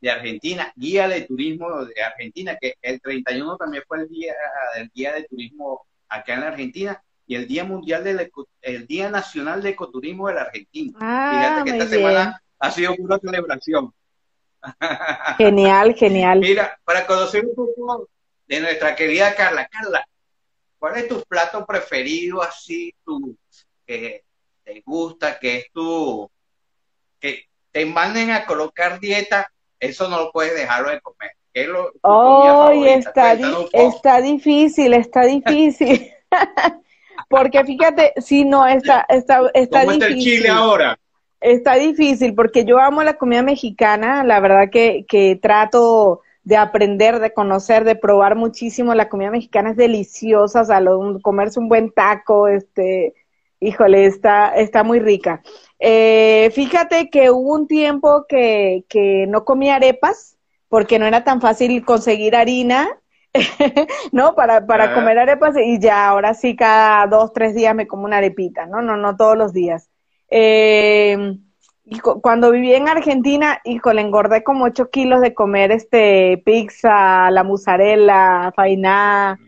de 0.00 0.10
Argentina, 0.10 0.72
guía 0.76 1.08
de 1.08 1.22
turismo 1.22 1.84
de 1.84 2.02
Argentina, 2.02 2.56
que 2.58 2.76
el 2.80 3.00
31 3.00 3.56
también 3.56 3.82
fue 3.86 3.98
el 3.98 4.08
día 4.08 4.34
del 4.76 4.90
guía 4.94 5.12
de 5.14 5.24
turismo 5.24 5.86
acá 6.08 6.34
en 6.34 6.40
la 6.40 6.48
Argentina, 6.48 7.02
y 7.26 7.34
el 7.34 7.46
Día 7.48 7.64
Mundial 7.64 8.04
del 8.04 8.30
el 8.62 8.86
Día 8.86 9.10
Nacional 9.10 9.62
de 9.62 9.70
Ecoturismo 9.70 10.28
de 10.28 10.34
la 10.34 10.42
Argentina. 10.42 10.96
Ah, 11.00 11.30
Fíjate 11.32 11.64
que 11.64 11.76
esta 11.76 11.90
semana 11.90 12.42
ha 12.58 12.70
sido 12.70 12.94
una 12.98 13.18
celebración. 13.18 13.92
Genial, 15.38 15.94
genial. 15.94 16.40
Mira, 16.40 16.78
para 16.84 17.06
conocer 17.06 17.44
un 17.44 17.54
poco 17.54 18.08
de 18.46 18.60
nuestra 18.60 18.96
querida 18.96 19.34
Carla, 19.34 19.68
Carla, 19.68 20.06
¿cuál 20.78 20.96
es 20.96 21.08
tu 21.08 21.22
plato 21.22 21.64
preferido 21.66 22.42
así, 22.42 22.92
tu 23.04 23.36
que 23.86 24.24
te 24.64 24.82
gusta, 24.84 25.38
que 25.38 25.58
es 25.58 25.72
tu 25.72 26.28
que 27.20 27.44
te 27.70 27.86
manden 27.86 28.30
a 28.30 28.46
colocar 28.46 28.98
dieta, 28.98 29.52
eso 29.78 30.08
no 30.08 30.18
lo 30.18 30.32
puedes 30.32 30.54
dejarlo 30.54 30.90
de 30.90 31.00
comer. 31.00 31.32
¿Qué 31.52 31.62
es 31.62 31.68
lo, 31.68 31.92
está, 32.86 33.38
está 33.72 34.20
difícil, 34.20 34.94
está 34.94 35.22
difícil. 35.22 36.10
Porque 37.28 37.64
fíjate, 37.64 38.12
si 38.18 38.44
no, 38.44 38.66
está, 38.66 39.04
está, 39.08 39.50
está 39.54 39.80
¿Cómo 39.80 39.92
difícil. 39.92 40.02
está 40.02 40.06
el 40.06 40.20
Chile 40.20 40.48
ahora? 40.48 40.98
Está 41.40 41.74
difícil 41.74 42.34
porque 42.34 42.64
yo 42.64 42.78
amo 42.78 43.02
la 43.02 43.18
comida 43.18 43.42
mexicana, 43.42 44.24
la 44.24 44.40
verdad 44.40 44.70
que, 44.70 45.04
que 45.08 45.38
trato 45.40 46.22
de 46.44 46.56
aprender, 46.56 47.18
de 47.18 47.32
conocer, 47.32 47.84
de 47.84 47.96
probar 47.96 48.36
muchísimo. 48.36 48.94
La 48.94 49.08
comida 49.08 49.30
mexicana 49.30 49.70
es 49.70 49.76
deliciosa, 49.76 50.62
o 50.62 50.64
sea, 50.64 50.80
comerse 51.20 51.58
un 51.58 51.68
buen 51.68 51.90
taco, 51.90 52.46
este, 52.46 53.14
híjole, 53.58 54.06
está, 54.06 54.54
está 54.54 54.84
muy 54.84 55.00
rica. 55.00 55.42
Eh, 55.80 56.50
fíjate 56.54 57.10
que 57.10 57.30
hubo 57.30 57.52
un 57.52 57.66
tiempo 57.66 58.26
que, 58.28 58.84
que 58.88 59.26
no 59.28 59.44
comía 59.44 59.74
arepas 59.74 60.36
porque 60.68 60.98
no 60.98 61.06
era 61.06 61.24
tan 61.24 61.40
fácil 61.40 61.84
conseguir 61.84 62.36
harina 62.36 62.88
¿no? 64.12 64.34
Para, 64.34 64.66
para 64.66 64.94
comer 64.94 65.18
arepas 65.18 65.56
y 65.56 65.78
ya 65.78 66.08
ahora 66.08 66.34
sí 66.34 66.56
cada 66.56 67.06
dos, 67.06 67.32
tres 67.32 67.54
días 67.54 67.74
me 67.74 67.86
como 67.86 68.04
una 68.04 68.18
arepita, 68.18 68.66
¿no? 68.66 68.82
No, 68.82 68.96
no 68.96 69.16
todos 69.16 69.36
los 69.36 69.52
días. 69.52 69.90
Eh, 70.28 71.36
y 71.88 72.00
cuando 72.00 72.50
viví 72.50 72.74
en 72.74 72.88
Argentina, 72.88 73.60
le 73.64 74.00
engordé 74.00 74.42
como 74.42 74.64
ocho 74.64 74.90
kilos 74.90 75.20
de 75.20 75.34
comer 75.34 75.70
este 75.70 76.42
pizza, 76.44 77.30
la 77.30 77.44
mozzarella, 77.44 78.52
fainá. 78.56 79.38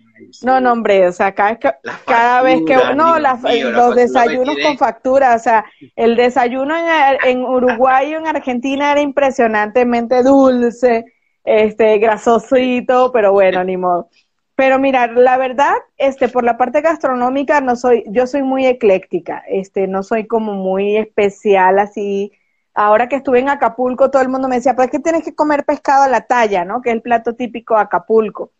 No, 0.44 0.60
no, 0.60 0.72
hombre, 0.72 1.08
o 1.08 1.12
sea, 1.12 1.34
cada 1.34 1.50
vez 1.50 1.58
que, 1.58 1.70
cada 2.06 2.42
vez 2.42 2.60
que 2.66 2.76
no, 2.94 3.18
los 3.18 3.94
desayunos 3.94 4.56
con 4.64 4.78
factura, 4.78 5.34
o 5.34 5.38
sea, 5.38 5.64
el 5.96 6.16
desayuno 6.16 6.76
en, 6.76 7.18
en 7.24 7.44
Uruguay 7.44 8.14
o 8.14 8.18
en 8.18 8.26
Argentina 8.26 8.92
era 8.92 9.00
impresionantemente 9.00 10.22
dulce 10.22 11.04
este, 11.48 11.98
grasosito, 11.98 13.10
pero 13.12 13.32
bueno, 13.32 13.64
ni 13.64 13.76
modo. 13.76 14.08
Pero 14.54 14.78
mira, 14.78 15.06
la 15.06 15.36
verdad, 15.38 15.74
este, 15.96 16.28
por 16.28 16.44
la 16.44 16.58
parte 16.58 16.80
gastronómica 16.80 17.60
no 17.60 17.76
soy, 17.76 18.04
yo 18.08 18.26
soy 18.26 18.42
muy 18.42 18.66
ecléctica, 18.66 19.42
este, 19.48 19.86
no 19.86 20.02
soy 20.02 20.26
como 20.26 20.54
muy 20.54 20.96
especial 20.96 21.78
así. 21.78 22.32
Ahora 22.74 23.08
que 23.08 23.16
estuve 23.16 23.38
en 23.38 23.48
Acapulco, 23.48 24.10
todo 24.10 24.20
el 24.22 24.28
mundo 24.28 24.48
me 24.48 24.56
decía, 24.56 24.74
pues 24.76 24.86
es 24.86 24.92
que 24.92 24.98
tienes 24.98 25.24
que 25.24 25.34
comer 25.34 25.64
pescado 25.64 26.04
a 26.04 26.08
la 26.08 26.22
talla, 26.22 26.64
¿no? 26.64 26.82
Que 26.82 26.90
es 26.90 26.96
el 26.96 27.02
plato 27.02 27.34
típico 27.34 27.74
de 27.74 27.82
Acapulco. 27.82 28.50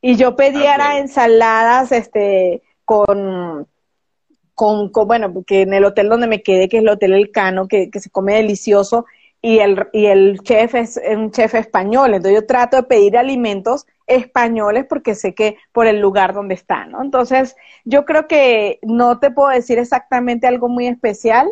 Y 0.00 0.16
yo 0.16 0.36
pedía 0.36 0.98
ensaladas, 0.98 1.92
este, 1.92 2.62
con, 2.84 3.66
con, 4.54 4.90
bueno, 5.06 5.44
que 5.46 5.62
en 5.62 5.74
el 5.74 5.84
hotel 5.84 6.08
donde 6.08 6.28
me 6.28 6.42
quedé, 6.42 6.68
que 6.68 6.78
es 6.78 6.82
el 6.82 6.88
Hotel 6.88 7.12
El 7.12 7.30
Cano, 7.30 7.68
que, 7.68 7.90
que 7.90 8.00
se 8.00 8.10
come 8.10 8.34
delicioso, 8.34 9.06
y 9.40 9.60
el, 9.60 9.88
y 9.92 10.06
el 10.06 10.40
chef 10.40 10.74
es 10.74 11.00
un 11.16 11.30
chef 11.30 11.54
español, 11.54 12.14
entonces 12.14 12.40
yo 12.40 12.46
trato 12.46 12.76
de 12.76 12.82
pedir 12.82 13.16
alimentos 13.16 13.86
españoles 14.06 14.86
porque 14.88 15.14
sé 15.14 15.34
que 15.34 15.58
por 15.72 15.86
el 15.86 16.00
lugar 16.00 16.34
donde 16.34 16.54
está, 16.54 16.86
¿no? 16.86 17.02
Entonces, 17.02 17.54
yo 17.84 18.04
creo 18.04 18.26
que 18.26 18.78
no 18.82 19.18
te 19.20 19.30
puedo 19.30 19.50
decir 19.50 19.78
exactamente 19.78 20.46
algo 20.46 20.68
muy 20.68 20.86
especial, 20.88 21.48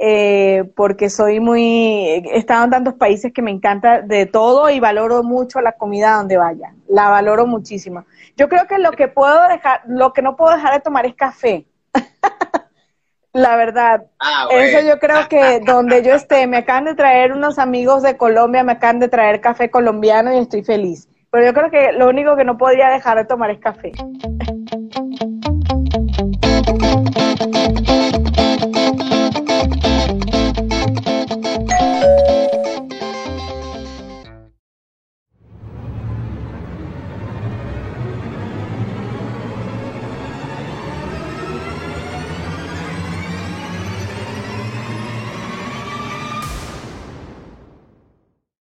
eh, 0.00 0.70
porque 0.76 1.10
soy 1.10 1.40
muy, 1.40 2.06
he 2.06 2.38
estado 2.38 2.64
en 2.64 2.70
tantos 2.70 2.94
países 2.94 3.32
que 3.32 3.42
me 3.42 3.50
encanta 3.50 4.00
de 4.00 4.26
todo 4.26 4.70
y 4.70 4.78
valoro 4.80 5.22
mucho 5.24 5.60
la 5.60 5.72
comida 5.72 6.14
donde 6.16 6.36
vaya, 6.36 6.74
la 6.88 7.08
valoro 7.08 7.46
muchísimo. 7.46 8.04
Yo 8.36 8.48
creo 8.48 8.66
que 8.66 8.78
lo 8.78 8.92
que 8.92 9.08
puedo 9.08 9.48
dejar, 9.48 9.82
lo 9.86 10.12
que 10.12 10.22
no 10.22 10.36
puedo 10.36 10.54
dejar 10.54 10.74
de 10.74 10.80
tomar 10.80 11.06
es 11.06 11.14
café. 11.14 11.66
La 13.38 13.54
verdad, 13.54 14.02
ah, 14.18 14.48
eso 14.50 14.80
yo 14.84 14.98
creo 14.98 15.28
que 15.28 15.60
donde 15.64 16.02
yo 16.02 16.12
esté, 16.12 16.48
me 16.48 16.56
acaban 16.56 16.86
de 16.86 16.96
traer 16.96 17.32
unos 17.32 17.60
amigos 17.60 18.02
de 18.02 18.16
Colombia, 18.16 18.64
me 18.64 18.72
acaban 18.72 18.98
de 18.98 19.06
traer 19.06 19.40
café 19.40 19.70
colombiano 19.70 20.34
y 20.34 20.38
estoy 20.38 20.64
feliz. 20.64 21.08
Pero 21.30 21.46
yo 21.46 21.54
creo 21.54 21.70
que 21.70 21.92
lo 21.92 22.08
único 22.08 22.34
que 22.34 22.42
no 22.42 22.58
podría 22.58 22.88
dejar 22.88 23.16
de 23.16 23.26
tomar 23.26 23.50
es 23.50 23.60
café. 23.60 23.92